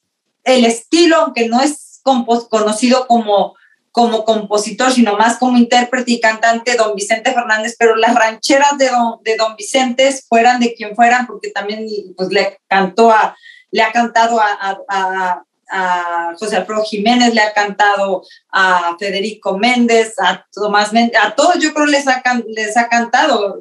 el 0.44 0.64
estilo, 0.64 1.16
aunque 1.16 1.48
no 1.48 1.60
es 1.60 2.00
conocido 2.02 3.06
como, 3.06 3.56
como 3.96 4.26
compositor, 4.26 4.92
sino 4.92 5.16
más 5.16 5.38
como 5.38 5.56
intérprete 5.56 6.12
y 6.12 6.20
cantante, 6.20 6.76
don 6.76 6.94
Vicente 6.94 7.32
Fernández, 7.32 7.76
pero 7.78 7.96
las 7.96 8.14
rancheras 8.14 8.76
de 8.76 8.90
don, 8.90 9.22
de 9.22 9.37
don 9.37 9.56
Vicente 9.56 10.14
fueran 10.28 10.61
de 10.61 10.74
quien 10.74 10.94
fueran, 10.94 11.26
porque 11.26 11.48
también 11.48 11.87
pues, 12.14 12.28
le 12.28 12.61
cantó 12.68 13.11
a, 13.11 13.35
le 13.70 13.80
ha 13.80 13.92
cantado 13.92 14.38
a, 14.38 15.42
a 15.70 16.35
José 16.38 16.56
Alfredo 16.56 16.85
Jiménez, 16.85 17.32
le 17.32 17.40
ha 17.40 17.54
cantado 17.54 18.22
a 18.52 18.94
Federico 18.98 19.56
Méndez, 19.56 20.12
a 20.18 20.46
Tomás 20.52 20.92
Méndez, 20.92 21.18
a 21.18 21.35
todos 21.35 21.59
yo 21.59 21.72
creo 21.72 21.87
les 21.87 22.06
ha, 22.06 22.22
les 22.48 22.76
ha 22.76 22.90
cantado, 22.90 23.61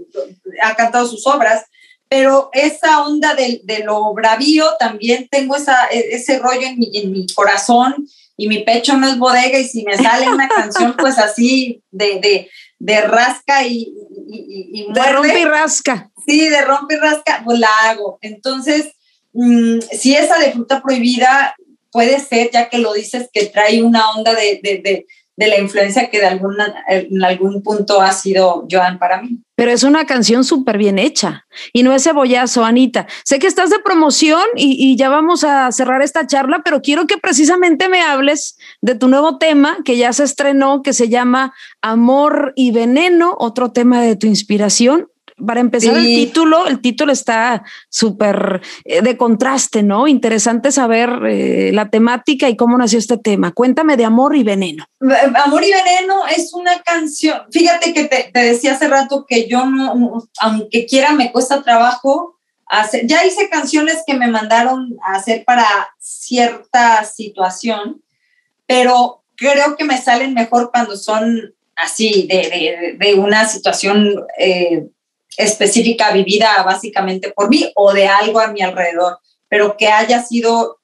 ha 0.62 0.76
cantado 0.76 1.08
sus 1.08 1.26
obras, 1.28 1.64
pero 2.10 2.50
esa 2.52 3.06
onda 3.06 3.36
de, 3.36 3.62
de 3.64 3.86
lo 3.86 4.14
bravío 4.14 4.66
también 4.80 5.30
tengo 5.32 5.56
esa, 5.56 5.88
e, 5.90 6.14
ese 6.14 6.40
rollo 6.40 6.68
en 6.68 6.78
mi, 6.78 6.92
en 6.94 7.14
mi 7.14 7.26
corazón 7.34 8.06
y 8.38 8.48
mi 8.48 8.64
pecho 8.64 8.98
no 8.98 9.08
es 9.08 9.18
bodega 9.18 9.60
y 9.60 9.66
si 9.66 9.84
me 9.84 9.98
sale 9.98 10.30
una 10.30 10.48
canción 10.56 10.96
pues 10.98 11.18
así 11.18 11.82
de, 11.92 12.20
de, 12.20 12.50
de 12.80 13.02
rasca 13.02 13.66
y, 13.66 13.94
y, 14.28 14.82
y 14.88 14.94
De 14.94 15.12
rompe 15.12 15.40
y 15.40 15.46
rasca. 15.46 16.12
Sí, 16.26 16.50
de 16.50 16.62
rompe 16.62 16.96
y 16.96 16.98
rasca, 16.98 17.42
pues 17.46 17.60
la 17.60 17.70
hago. 17.84 18.18
Entonces, 18.22 18.92
mm, 19.34 19.80
si 19.92 20.16
esa 20.16 20.38
de 20.40 20.52
fruta 20.52 20.82
prohibida 20.82 21.56
puede 21.92 22.20
ser, 22.20 22.50
ya 22.52 22.68
que 22.68 22.78
lo 22.78 22.94
dices, 22.94 23.30
que 23.32 23.46
trae 23.46 23.82
una 23.82 24.12
onda 24.12 24.34
de, 24.34 24.60
de, 24.62 24.82
de, 24.84 25.06
la 25.38 25.60
influencia 25.60 26.10
que 26.10 26.20
de 26.20 26.28
alguna, 26.28 26.74
en 26.88 27.24
algún 27.24 27.62
punto 27.62 28.02
ha 28.02 28.12
sido 28.14 28.66
Joan 28.72 29.00
para 29.00 29.22
mí. 29.22 29.42
Pero 29.56 29.72
es 29.72 29.84
una 29.84 30.06
canción 30.06 30.44
súper 30.44 30.78
bien 30.78 31.00
hecha 31.00 31.46
y 31.72 31.84
no 31.84 31.94
es 31.94 32.04
cebollazo, 32.04 32.66
Anita. 32.66 33.08
Sé 33.24 33.40
que 33.40 33.48
estás 33.48 33.70
de 33.70 33.80
promoción 33.80 34.44
y, 34.56 34.96
ya 34.98 35.10
vamos 35.10 35.44
a 35.44 35.72
cerrar 35.72 36.02
esta 36.02 36.28
charla, 36.28 36.62
pero 36.64 36.82
quiero 36.82 37.08
que 37.08 37.18
precisamente 37.18 37.88
me 37.90 38.02
hables 38.02 38.58
de 38.82 38.96
tu 38.96 39.08
nuevo 39.08 39.38
tema 39.38 39.78
que 39.86 39.98
ya 39.98 40.12
se 40.14 40.24
estrenó, 40.24 40.82
que 40.82 40.94
se 40.94 41.10
llama 41.10 41.54
Amor 41.82 42.54
y 42.56 42.72
Veneno, 42.72 43.36
otro 43.40 43.72
tema 43.72 44.02
de 44.02 44.16
tu 44.16 44.28
inspiración 44.28 45.08
para 45.44 45.60
empezar 45.60 45.98
el 45.98 46.06
título, 46.06 46.68
el 46.68 46.80
título 46.80 47.12
está 47.12 47.64
súper 47.90 48.62
eh, 48.86 49.02
de 49.02 49.18
contraste, 49.18 49.84
¿no? 49.84 50.08
Interesante 50.08 50.72
saber 50.72 51.10
eh, 51.28 51.72
la 51.74 51.90
temática 51.90 52.48
y 52.48 52.56
cómo 52.56 52.78
nació 52.78 53.00
este 53.00 53.18
tema. 53.18 53.52
Cuéntame 53.52 53.98
de 53.98 54.06
Amor 54.06 54.36
y 54.36 54.44
Veneno. 54.44 54.86
Amor 55.44 55.64
y 55.64 55.72
Veneno 55.72 56.26
es 56.28 56.54
una 56.54 56.82
canción, 56.82 57.42
fíjate 57.52 57.94
que 57.94 58.06
te, 58.06 58.32
decía 58.34 58.74
hace 58.74 58.88
rato 58.88 59.26
que 59.28 59.48
yo 59.48 59.66
no, 59.66 60.24
aunque 60.40 60.86
quiera, 60.86 61.12
me 61.12 61.32
cuesta 61.32 61.64
trabajo 61.64 62.38
hacer, 62.68 63.06
ya 63.06 63.26
hice 63.26 63.50
canciones 63.50 64.04
que 64.08 64.14
me 64.14 64.28
mandaron 64.28 64.98
a 65.06 65.18
hacer 65.18 65.44
para 65.44 65.66
cierta 66.00 67.04
situación, 67.04 68.02
pero 68.66 69.24
creo 69.36 69.76
que 69.76 69.84
me 69.84 70.02
salen 70.02 70.34
mejor 70.34 70.72
cuando 70.72 70.96
son 70.96 71.54
así, 71.76 72.26
de, 72.28 72.96
de, 72.98 73.06
de 73.06 73.14
una 73.16 73.46
situación 73.46 74.24
eh, 74.40 74.88
específica 75.38 76.12
vivida 76.12 76.64
básicamente 76.64 77.32
por 77.32 77.50
mí 77.50 77.72
o 77.76 77.94
de 77.94 78.08
algo 78.08 78.40
a 78.40 78.48
mi 78.48 78.62
alrededor, 78.62 79.20
pero 79.48 79.78
que 79.78 79.88
haya 79.88 80.24
sido 80.24 80.80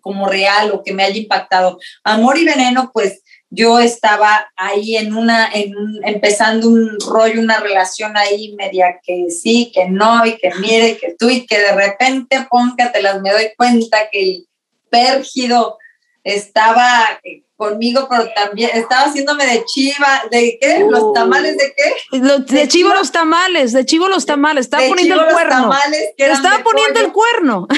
como 0.00 0.28
real 0.28 0.70
o 0.72 0.82
que 0.82 0.92
me 0.92 1.04
haya 1.04 1.18
impactado. 1.18 1.78
Amor 2.02 2.38
y 2.38 2.44
veneno, 2.44 2.90
pues 2.92 3.22
yo 3.50 3.78
estaba 3.78 4.50
ahí 4.56 4.96
en 4.96 5.14
una, 5.14 5.48
en 5.52 5.72
empezando 6.04 6.68
un 6.68 6.98
rollo, 7.06 7.40
una 7.40 7.60
relación 7.60 8.16
ahí 8.16 8.54
media 8.56 9.00
que 9.02 9.30
sí, 9.30 9.70
que 9.72 9.88
no, 9.88 10.26
y 10.26 10.36
que 10.38 10.50
mire, 10.56 10.96
que 10.96 11.14
tú, 11.18 11.30
y 11.30 11.46
que 11.46 11.58
de 11.58 11.72
repente, 11.72 12.46
póngatelas, 12.50 13.20
me 13.20 13.30
doy 13.30 13.50
cuenta 13.56 14.08
que 14.10 14.22
el 14.22 14.48
pérgido 14.90 15.78
estaba 16.24 17.20
conmigo, 17.56 18.08
pero 18.10 18.28
también 18.34 18.70
estaba 18.74 19.02
haciéndome 19.02 19.46
de 19.46 19.64
chiva, 19.64 20.22
¿de 20.30 20.58
qué? 20.60 20.84
¿Los 20.88 21.12
tamales 21.12 21.56
de 21.56 21.72
qué? 21.76 22.18
de, 22.18 22.68
chivo 22.68 22.92
los 22.94 23.12
tamales, 23.12 23.72
de 23.72 23.84
chivo 23.84 24.08
los 24.08 24.26
tamales, 24.26 24.66
estaba 24.66 24.86
poniendo 24.88 25.14
el 25.14 25.32
cuerno. 25.32 25.70
Estaba 26.16 26.64
poniendo 26.64 27.00
el 27.00 27.12
cuerno. 27.12 27.68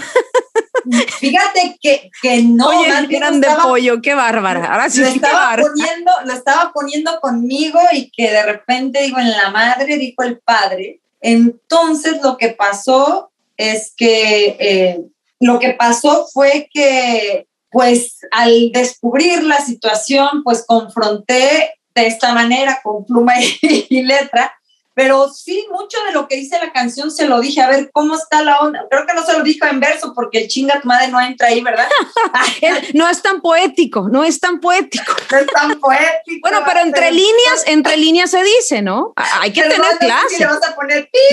Fíjate 1.19 1.77
que, 1.83 2.11
que 2.23 2.43
no. 2.43 2.69
Oye, 2.69 2.89
eran 3.11 3.41
de 3.41 3.49
pollo, 3.63 4.01
qué 4.01 4.15
bárbara. 4.15 4.73
Ahora 4.73 4.89
sí, 4.89 5.01
lo 5.01 5.09
estaba, 5.09 5.57
poniendo, 5.57 6.13
lo 6.25 6.33
estaba 6.33 6.73
poniendo 6.73 7.21
conmigo 7.21 7.81
y 7.93 8.11
que 8.11 8.31
de 8.31 8.43
repente 8.45 9.03
digo, 9.03 9.19
en 9.19 9.33
la 9.33 9.51
madre, 9.51 9.99
dijo 9.99 10.23
el 10.23 10.39
padre. 10.39 11.01
Entonces 11.21 12.23
lo 12.23 12.37
que 12.37 12.51
pasó 12.51 13.33
es 13.57 13.93
que, 13.97 14.57
eh, 14.61 15.01
lo 15.41 15.59
que 15.59 15.71
pasó 15.71 16.27
fue 16.33 16.69
que 16.73 17.47
pues 17.77 18.21
al 18.31 18.73
descubrir 18.73 19.43
la 19.43 19.61
situación, 19.61 20.43
pues 20.43 20.65
confronté 20.67 21.75
de 21.95 22.07
esta 22.07 22.33
manera 22.33 22.81
con 22.83 23.05
pluma 23.05 23.35
y, 23.61 24.03
letra, 24.03 24.51
pero 24.95 25.29
sí, 25.29 25.67
mucho 25.71 25.99
de 26.07 26.15
lo 26.15 26.27
que 26.27 26.37
dice 26.37 26.59
la 26.59 26.73
canción 26.73 27.11
se 27.11 27.27
lo 27.27 27.39
dije, 27.39 27.61
a 27.61 27.69
ver, 27.69 27.91
¿cómo 27.93 28.15
está 28.15 28.43
la 28.43 28.61
onda? 28.61 28.87
Creo 28.91 29.05
que 29.07 29.13
no 29.13 29.23
se 29.27 29.35
lo 29.35 29.43
dijo 29.45 29.67
en 29.67 29.81
verso 29.81 30.15
porque 30.15 30.39
el 30.39 30.49
chinga 30.49 30.81
tu 30.81 30.89
madre 30.89 31.09
no 31.09 31.21
entra 31.21 31.49
ahí, 31.49 31.61
¿verdad? 31.61 31.87
no 32.95 33.11
es 33.11 33.21
tan 33.21 33.43
poético, 33.43 34.09
no 34.09 34.25
es 34.25 34.41
tan 34.41 34.59
poético. 34.59 35.13
No 35.31 35.39
es 35.39 35.47
tan 35.49 35.79
poético. 35.79 36.49
bueno, 36.49 36.61
pero 36.65 36.81
entre 36.81 37.11
líneas, 37.11 37.65
entre 37.67 37.99
líneas 37.99 38.31
se 38.31 38.43
dice, 38.43 38.81
¿no? 38.81 39.13
Hay 39.17 39.53
que 39.53 39.61
tener 39.61 39.99
clase. 39.99 40.47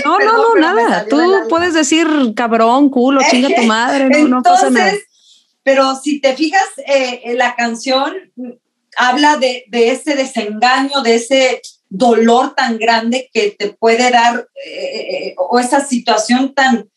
no, 0.04 0.20
no, 0.20 0.56
no, 0.56 0.56
nada. 0.56 1.06
Tú 1.06 1.18
puedes 1.48 1.74
decir 1.74 2.06
cabrón, 2.36 2.90
culo, 2.90 3.22
chinga 3.30 3.48
tu 3.56 3.64
madre, 3.64 4.10
no, 4.10 4.28
no 4.28 4.44
pasa 4.44 4.70
nada 4.70 4.92
pero 5.64 5.96
si 5.96 6.20
te 6.20 6.36
fijas, 6.36 6.68
eh, 6.86 7.34
la 7.36 7.56
canción 7.56 8.14
habla 8.98 9.38
de, 9.38 9.66
ese 9.72 10.16
desengaño, 10.16 11.02
de 11.02 11.16
ese 11.16 11.62
dolor 11.90 12.54
tan 12.56 12.78
grande 12.78 13.30
que 13.34 13.52
te 13.52 13.70
puede 13.70 14.12
dar, 14.12 14.48
eh, 14.66 15.36
o 15.38 15.60
esa 15.60 15.86
situación 15.86 16.54
tan 16.54 16.90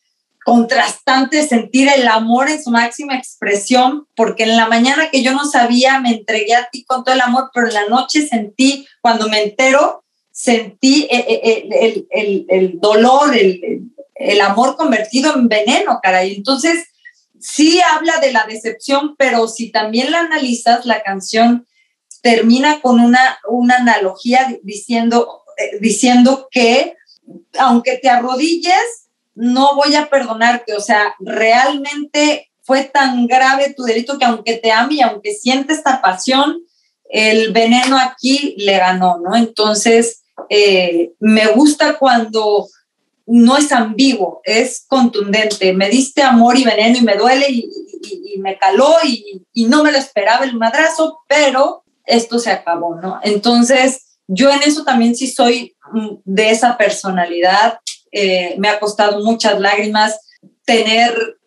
contrastante, 0.44 1.46
sentir 1.46 1.88
el 1.88 2.06
amor 2.06 2.48
en 2.48 2.62
su 2.62 2.70
máxima 2.70 3.16
expresión, 3.16 4.06
porque 4.14 4.44
en 4.44 4.56
la 4.56 4.68
mañana 4.68 5.10
que 5.10 5.22
yo 5.22 5.32
no 5.32 5.44
sabía, 5.44 5.98
me 6.00 6.10
entregué 6.10 6.54
a 6.54 6.68
ti 6.70 6.84
con 6.84 7.02
todo 7.02 7.14
el 7.14 7.20
amor, 7.20 7.50
pero 7.52 7.66
en 7.66 7.74
la 7.74 7.88
noche 7.88 8.26
sentí, 8.26 8.86
cuando 9.00 9.28
me 9.28 9.42
entero, 9.42 10.04
sentí 10.30 11.08
eh, 11.10 12.06
el, 12.10 12.46
el 12.48 12.80
dolor, 12.80 13.34
el, 13.34 14.40
amor 14.40 14.76
convertido 14.76 15.34
en 15.34 15.48
veneno, 15.48 15.98
caray. 16.02 16.36
Entonces, 16.36 16.84
sí 17.46 17.80
habla 17.80 18.18
de 18.18 18.32
la 18.32 18.44
decepción, 18.44 19.14
pero 19.16 19.46
si 19.46 19.70
también 19.70 20.10
la 20.10 20.20
analizas, 20.20 20.84
la 20.84 21.02
canción 21.02 21.64
termina 22.20 22.80
con 22.80 22.98
una, 22.98 23.38
una 23.48 23.76
analogía 23.76 24.58
diciendo, 24.64 25.44
eh, 25.56 25.78
diciendo 25.80 26.48
que 26.50 26.96
aunque 27.56 27.98
te 27.98 28.08
arrodilles, 28.08 29.08
no 29.36 29.76
voy 29.76 29.94
a 29.94 30.10
perdonarte. 30.10 30.74
O 30.74 30.80
sea, 30.80 31.14
realmente 31.20 32.50
fue 32.62 32.82
tan 32.82 33.28
grave 33.28 33.74
tu 33.74 33.84
delito 33.84 34.18
que 34.18 34.24
aunque 34.24 34.56
te 34.56 34.72
ame 34.72 34.94
y 34.94 35.00
aunque 35.02 35.32
siente 35.32 35.72
esta 35.72 36.02
pasión, 36.02 36.62
el 37.08 37.52
veneno 37.52 37.96
aquí 37.96 38.56
le 38.58 38.76
ganó, 38.76 39.18
¿no? 39.18 39.36
Entonces, 39.36 40.24
eh, 40.50 41.12
me 41.20 41.46
gusta 41.52 41.96
cuando 41.96 42.66
no 43.26 43.56
es 43.56 43.72
ambiguo, 43.72 44.40
es 44.44 44.84
contundente. 44.86 45.72
Me 45.72 45.88
diste 45.88 46.22
amor 46.22 46.56
y 46.58 46.64
veneno 46.64 46.98
y 46.98 47.02
me 47.02 47.16
duele 47.16 47.46
y, 47.50 47.70
me 48.38 48.58
caló 48.58 48.94
y, 49.02 49.42
no 49.66 49.82
me 49.82 49.90
lo 49.90 49.98
esperaba 49.98 50.44
el 50.44 50.54
madrazo, 50.54 51.20
pero 51.26 51.84
esto 52.04 52.38
se 52.38 52.50
acabó, 52.50 52.94
¿no? 52.96 53.18
Entonces, 53.22 54.18
yo 54.28 54.50
en 54.50 54.62
eso 54.62 54.84
también 54.84 55.16
sí 55.16 55.26
soy 55.26 55.74
mm, 55.92 56.16
de 56.24 56.50
esa 56.50 56.76
personalidad. 56.76 57.80
Eh, 58.12 58.54
me 58.58 58.68
ha 58.68 58.78
costado 58.78 59.24
muchas 59.24 59.58
lágrimas 59.58 60.20
tener 60.64 61.38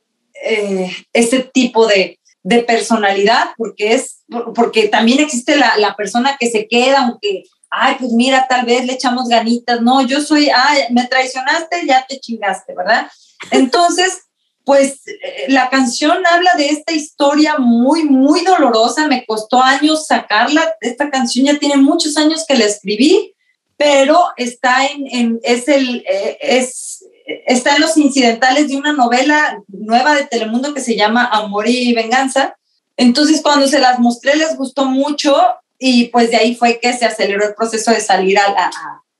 eh, 0.43 0.91
ese 1.13 1.39
tipo 1.39 1.87
de, 1.87 2.17
personalidad, 2.65 3.49
porque 3.57 3.93
es, 3.93 4.23
porque 4.55 4.87
también 4.87 5.19
existe 5.19 5.55
la, 5.55 5.95
persona 5.95 6.35
que 6.39 6.49
se 6.49 6.67
queda, 6.67 7.01
aunque, 7.01 7.43
ay, 7.69 7.95
pues 7.99 8.11
mira, 8.11 8.47
tal 8.47 8.65
vez 8.65 8.85
le 8.85 8.93
echamos 8.93 9.27
ganitas. 9.27 9.81
No, 9.81 10.01
yo 10.01 10.21
soy, 10.21 10.49
ay, 10.49 10.83
me 10.91 11.05
traicionaste, 11.05 11.85
ya 11.85 12.05
te 12.07 12.19
chingaste, 12.19 12.73
¿verdad? 12.75 13.07
Entonces, 13.51 14.23
pues 14.63 15.01
eh, 15.07 15.45
la 15.47 15.69
canción 15.69 16.25
habla 16.25 16.53
de 16.55 16.69
esta 16.69 16.93
historia 16.93 17.57
muy, 17.57 18.03
muy 18.03 18.43
dolorosa. 18.43 19.07
Me 19.07 19.25
costó 19.25 19.61
años 19.61 20.05
sacarla. 20.05 20.75
Esta 20.81 21.09
canción 21.09 21.45
ya 21.45 21.57
tiene 21.57 21.77
muchos 21.77 22.17
años 22.17 22.45
que 22.47 22.55
la 22.55 22.65
escribí, 22.65 23.33
pero 23.77 24.19
está 24.37 24.85
en, 24.85 25.39
es 25.43 25.67
el, 25.67 26.03
eh, 26.07 26.37
es, 26.41 27.03
está 27.47 27.75
en 27.75 27.81
los 27.81 27.97
incidentales 27.97 28.67
de 28.67 28.75
una 28.75 28.93
novela 28.93 29.59
nueva 29.67 30.15
de 30.15 30.25
Telemundo 30.25 30.73
que 30.73 30.81
se 30.81 30.95
llama 30.95 31.25
Amor 31.31 31.67
y 31.67 31.93
Venganza. 31.93 32.55
Entonces, 32.97 33.41
cuando 33.41 33.67
se 33.67 33.79
las 33.79 33.99
mostré, 33.99 34.35
les 34.35 34.57
gustó 34.57 34.85
mucho 34.85 35.35
y 35.79 36.09
pues 36.09 36.29
de 36.29 36.37
ahí 36.37 36.55
fue 36.55 36.79
que 36.79 36.93
se 36.93 37.05
aceleró 37.05 37.47
el 37.47 37.55
proceso 37.55 37.91
de 37.91 38.01
salir 38.01 38.37
a, 38.37 38.43
a, 38.45 38.71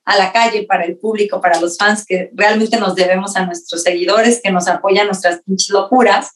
a 0.04 0.18
la 0.18 0.32
calle 0.32 0.64
para 0.64 0.84
el 0.84 0.98
público, 0.98 1.40
para 1.40 1.60
los 1.62 1.78
fans, 1.78 2.06
que 2.06 2.32
realmente 2.34 2.78
nos 2.78 2.96
debemos 2.96 3.36
a 3.36 3.46
nuestros 3.46 3.82
seguidores 3.82 4.42
que 4.44 4.52
nos 4.52 4.68
apoyan 4.68 5.08
nuestras 5.08 5.42
pinches 5.44 5.70
locuras. 5.70 6.32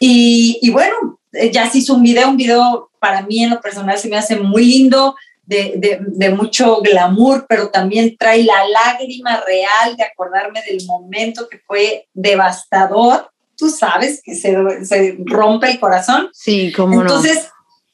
Y, 0.00 0.58
y 0.62 0.70
bueno, 0.70 1.20
eh, 1.32 1.50
ya 1.52 1.70
se 1.70 1.78
hizo 1.78 1.94
un 1.94 2.02
video, 2.02 2.28
un 2.28 2.36
video 2.36 2.90
para 2.98 3.22
mí 3.22 3.44
en 3.44 3.50
lo 3.50 3.60
personal 3.60 3.98
se 3.98 4.08
me 4.08 4.16
hace 4.16 4.36
muy 4.36 4.64
lindo, 4.64 5.14
de, 5.44 5.74
de, 5.76 5.98
de, 6.00 6.30
mucho 6.30 6.80
glamour, 6.80 7.46
pero 7.48 7.68
también 7.68 8.16
trae 8.16 8.44
la 8.44 8.64
lágrima 8.66 9.42
real 9.46 9.96
de 9.96 10.04
acordarme 10.04 10.62
del 10.62 10.86
momento 10.86 11.48
que 11.48 11.58
fue 11.58 12.08
devastador. 12.14 13.30
Tú 13.56 13.68
sabes 13.68 14.22
que 14.24 14.34
se, 14.34 14.84
se 14.84 15.18
rompe 15.26 15.70
el 15.70 15.80
corazón. 15.80 16.30
Sí, 16.32 16.72
como 16.72 17.02
Entonces, 17.02 17.48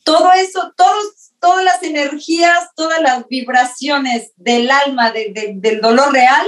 todo 0.05 0.31
eso, 0.33 0.73
todos 0.77 1.18
todas 1.41 1.65
las 1.65 1.83
energías, 1.83 2.69
todas 2.75 3.01
las 3.01 3.27
vibraciones 3.29 4.33
del 4.37 4.71
alma, 4.71 5.13
del 5.13 5.81
dolor 5.81 6.13
real 6.13 6.47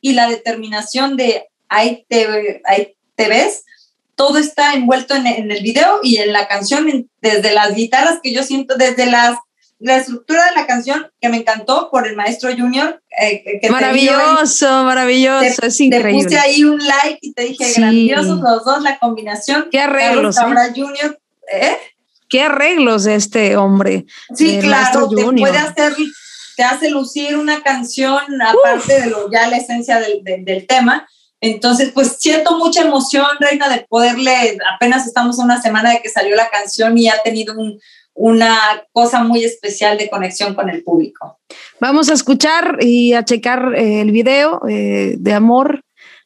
y 0.00 0.14
la 0.14 0.28
determinación 0.28 1.16
de 1.16 1.48
ahí 1.68 2.04
te, 2.08 2.62
ahí 2.64 2.94
te 3.14 3.28
ves, 3.28 3.64
todo 4.14 4.36
está 4.36 4.74
envuelto 4.74 5.14
en, 5.14 5.26
el 5.26 5.62
video 5.62 6.00
y 6.02 6.18
en 6.18 6.32
la 6.32 6.46
canción, 6.46 7.08
desde 7.22 7.54
las 7.54 7.74
guitarras 7.74 8.20
que 8.22 8.34
yo 8.34 8.42
siento, 8.42 8.76
desde 8.76 9.06
las, 9.06 9.38
la 9.78 9.96
estructura 9.96 10.44
de 10.44 10.56
la 10.56 10.66
canción 10.66 11.10
que 11.22 11.30
me 11.30 11.38
encantó 11.38 11.88
por 11.90 12.06
el 12.06 12.16
maestro 12.16 12.50
Junior. 12.54 13.02
Eh, 13.18 13.60
maravilloso, 13.70 14.84
maravilloso, 14.84 15.64
es 15.64 15.80
increíble. 15.80 16.18
Te 16.18 16.24
puse 16.24 16.38
ahí 16.38 16.64
un 16.64 16.86
like 16.86 17.18
y 17.22 17.32
te 17.32 17.44
dije, 17.44 17.72
grandiosos 17.72 18.40
los 18.40 18.64
dos, 18.64 18.82
la 18.82 18.98
combinación. 18.98 19.68
Qué 19.70 19.80
arreglos. 19.80 20.36
Carlos 20.36 20.64
¿eh? 20.66 20.72
Junior, 20.76 21.18
¿eh? 21.52 21.78
Qué 22.30 22.42
arreglos 22.42 23.04
de 23.04 23.16
este 23.16 23.56
hombre. 23.56 24.06
Sí, 24.34 24.58
claro, 24.60 25.08
te 25.08 25.22
puede 25.22 25.58
hacer, 25.58 25.94
te 26.56 26.62
hace 26.62 26.90
lucir 26.90 27.36
una 27.36 27.62
canción 27.62 28.20
aparte 28.40 29.02
de 29.02 29.06
lo 29.10 29.30
ya 29.30 29.48
la 29.48 29.58
esencia 29.58 30.00
del, 30.00 30.22
del, 30.44 30.66
tema. 30.66 31.06
Entonces, 31.42 31.90
pues 31.92 32.16
siento 32.18 32.56
mucha 32.58 32.82
emoción, 32.82 33.26
Reina, 33.38 33.68
de 33.68 33.86
poderle, 33.88 34.58
apenas 34.74 35.06
estamos 35.06 35.38
una 35.38 35.60
semana 35.60 35.90
de 35.90 36.00
que 36.02 36.08
salió 36.08 36.36
la 36.36 36.50
canción 36.50 36.96
y 36.96 37.08
ha 37.08 37.22
tenido 37.22 37.54
un, 37.54 37.80
una 38.14 38.58
cosa 38.92 39.24
muy 39.24 39.44
especial 39.44 39.96
de 39.96 40.10
conexión 40.10 40.54
con 40.54 40.68
el 40.68 40.84
público. 40.84 41.38
Vamos 41.80 42.10
a 42.10 42.12
escuchar 42.12 42.76
y 42.80 43.14
a 43.14 43.24
checar 43.24 43.74
eh, 43.74 44.02
el 44.02 44.12
video 44.12 44.60
eh, 44.68 45.16
de 45.18 45.32
Amor 45.32 45.82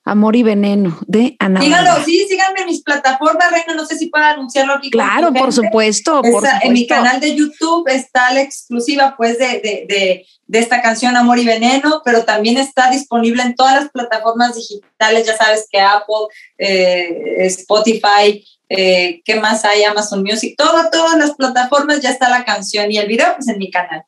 Amor 0.07 0.37
y 0.37 0.43
Veneno 0.43 0.99
de 1.07 1.35
Ana. 1.39 1.63
Síganlo, 1.63 2.05
sí, 2.05 2.27
síganme 2.29 2.61
en 2.61 2.67
mis 2.67 2.83
plataformas, 2.83 3.51
Reina, 3.51 3.75
no 3.75 3.87
sé 3.87 3.97
si 3.97 4.07
puedo 4.07 4.23
anunciarlo 4.23 4.75
aquí. 4.75 4.91
Claro, 4.91 5.33
por 5.33 5.51
supuesto, 5.51 6.21
En 6.63 6.73
mi 6.75 6.87
canal 6.87 7.21
de 7.21 7.35
YouTube 7.35 7.89
está 7.89 8.33
la 8.33 8.43
exclusiva, 8.43 9.15
pues, 9.17 9.39
de, 9.39 9.47
de, 9.47 9.87
de, 9.89 10.27
de, 10.47 10.59
esta 10.59 10.83
canción 10.83 11.17
Amor 11.17 11.39
y 11.39 11.47
Veneno, 11.47 12.03
pero 12.05 12.25
también 12.25 12.59
está 12.59 12.91
disponible 12.91 13.43
en 13.43 13.55
todas 13.55 13.81
las 13.81 13.91
plataformas 13.91 14.55
digitales, 14.55 15.27
ya 15.27 15.37
sabes 15.39 15.67
que 15.71 15.81
Apple, 15.81 16.27
eh, 16.59 17.47
Spotify, 17.47 18.45
eh, 18.69 19.23
¿qué 19.25 19.37
más 19.37 19.65
hay? 19.65 19.85
Amazon 19.85 20.23
Music, 20.23 20.55
todo, 20.59 20.91
todas 20.93 21.17
las 21.17 21.35
plataformas 21.35 22.03
ya 22.03 22.11
está 22.11 22.29
la 22.29 22.45
canción 22.45 22.93
y 22.93 22.99
el 22.99 23.09
video, 23.09 23.35
pues, 23.37 23.49
en 23.49 23.57
mi 23.57 23.71
canal. 23.71 24.05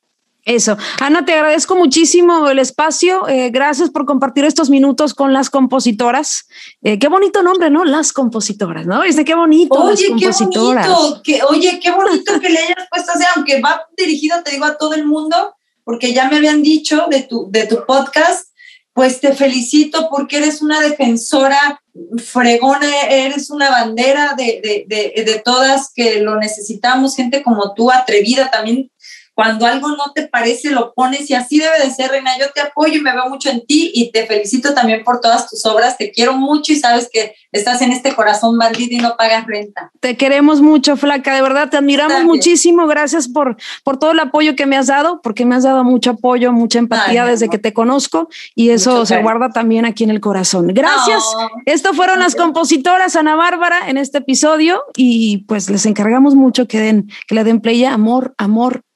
Eso. 0.47 0.77
Ana, 1.01 1.25
te 1.25 1.33
agradezco 1.33 1.75
muchísimo 1.75 2.49
el 2.49 2.61
espacio. 2.61 3.27
Eh, 3.27 3.51
gracias 3.51 3.91
por 3.91 4.07
compartir 4.07 4.45
estos 4.45 4.71
minutos 4.71 5.13
con 5.13 5.33
las 5.33 5.51
compositoras. 5.51 6.47
Eh, 6.83 7.01
qué 7.01 7.09
bonito 7.09 7.43
nombre, 7.43 7.69
¿no? 7.69 7.85
Las 7.85 8.13
compositoras, 8.13 8.87
¿no? 8.87 9.03
Dice 9.03 9.25
qué 9.25 9.35
bonito. 9.35 9.75
Oye, 9.75 10.07
qué 10.17 10.29
bonito. 10.29 11.21
Que, 11.25 11.43
oye, 11.43 11.81
qué 11.83 11.91
bonito 11.91 12.39
que 12.39 12.49
le 12.49 12.61
hayas 12.61 12.87
puesto, 12.89 13.11
o 13.13 13.19
sea, 13.19 13.31
aunque 13.35 13.61
va 13.61 13.83
dirigido, 13.97 14.41
te 14.45 14.53
digo, 14.53 14.67
a 14.67 14.79
todo 14.79 14.95
el 14.95 15.05
mundo, 15.05 15.57
porque 15.83 16.15
ya 16.15 16.29
me 16.29 16.37
habían 16.37 16.63
dicho 16.63 17.07
de 17.11 17.25
tu, 17.25 17.49
de 17.51 17.67
tu 17.67 17.85
podcast, 17.85 18.49
pues 18.93 19.21
te 19.21 19.35
felicito 19.35 20.09
porque 20.09 20.37
eres 20.37 20.63
una 20.63 20.81
defensora 20.81 21.83
fregona, 22.25 22.89
eres 23.11 23.51
una 23.51 23.69
bandera 23.71 24.35
de, 24.37 24.61
de, 24.63 24.85
de, 24.87 25.25
de 25.25 25.39
todas 25.41 25.91
que 25.93 26.21
lo 26.21 26.37
necesitamos, 26.37 27.17
gente 27.17 27.43
como 27.43 27.75
tú, 27.75 27.91
atrevida 27.91 28.49
también 28.49 28.93
cuando 29.37 29.67
algo 29.67 29.89
no 29.89 30.13
te 30.15 30.27
parece, 30.27 30.71
lo 30.71 30.95
pones 30.95 31.29
y 31.29 31.35
así 31.35 31.59
debe 31.59 31.79
de 31.85 31.91
ser, 31.91 32.11
Reina. 32.11 32.39
Yo 32.39 32.47
te 32.55 32.63
apoyo 32.63 32.95
y 32.95 33.03
me 33.03 33.13
veo 33.13 33.29
mucho 33.29 33.51
en 33.51 33.67
ti 33.67 33.91
y 33.95 34.11
te 34.11 34.27
felicito 34.27 34.73
también 34.73 35.05
por 35.05 35.21
todas 35.21 35.47
tus 35.47 35.67
obras. 35.67 35.99
Te 35.99 36.11
quiero 36.11 36.33
mucho 36.33 36.73
y 36.73 36.77
sabes 36.77 37.11
que 37.13 37.35
estás 37.53 37.83
en 37.83 37.93
este 37.93 38.15
corazón 38.15 38.57
bandido 38.57 38.97
y 38.97 38.97
no 38.97 39.15
pagas 39.19 39.47
renta. 39.47 39.93
Te 40.01 40.17
queremos 40.17 40.63
mucho, 40.63 40.97
Flaca. 40.97 41.35
De 41.35 41.43
verdad, 41.43 41.69
te 41.69 41.77
admiramos 41.77 42.25
muchísimo. 42.25 42.87
Gracias 42.87 43.29
por, 43.29 43.59
por 43.85 43.99
todo 43.99 44.13
el 44.13 44.21
apoyo 44.21 44.57
que 44.57 44.65
me 44.65 44.79
has 44.79 44.87
dado, 44.87 45.21
porque 45.21 45.45
me 45.45 45.55
has 45.55 45.65
dado 45.65 45.85
mucho 45.85 46.13
apoyo, 46.13 46.51
mucha 46.53 46.79
empatía 46.79 47.27
desde 47.27 47.51
que 47.51 47.59
te 47.59 47.75
conozco 47.75 48.31
y 48.55 48.71
eso 48.71 49.05
se 49.05 49.21
guarda 49.21 49.51
también 49.51 49.85
aquí 49.85 50.03
en 50.03 50.11
el 50.13 50.21
corazón. 50.21 50.69
Gracias. 50.69 51.23
Esto 51.67 51.93
fueron 51.93 52.21
las 52.21 52.37
compositoras 52.37 53.17
Ana 53.17 53.37
Bárbara 53.37 53.91
en 53.91 53.99
este 53.99 54.17
episodio 54.17 54.83
y 54.97 55.45
pues 55.47 55.69
les 55.69 55.85
encargamos 55.85 56.35
mucho 56.35 56.67
que 56.67 56.81
den, 56.81 57.11
que 57.29 57.35
le 57.35 57.45
den 57.45 57.61
play 57.61 57.85
a 57.85 57.93
amor, 57.93 58.35
amor, 58.39 58.86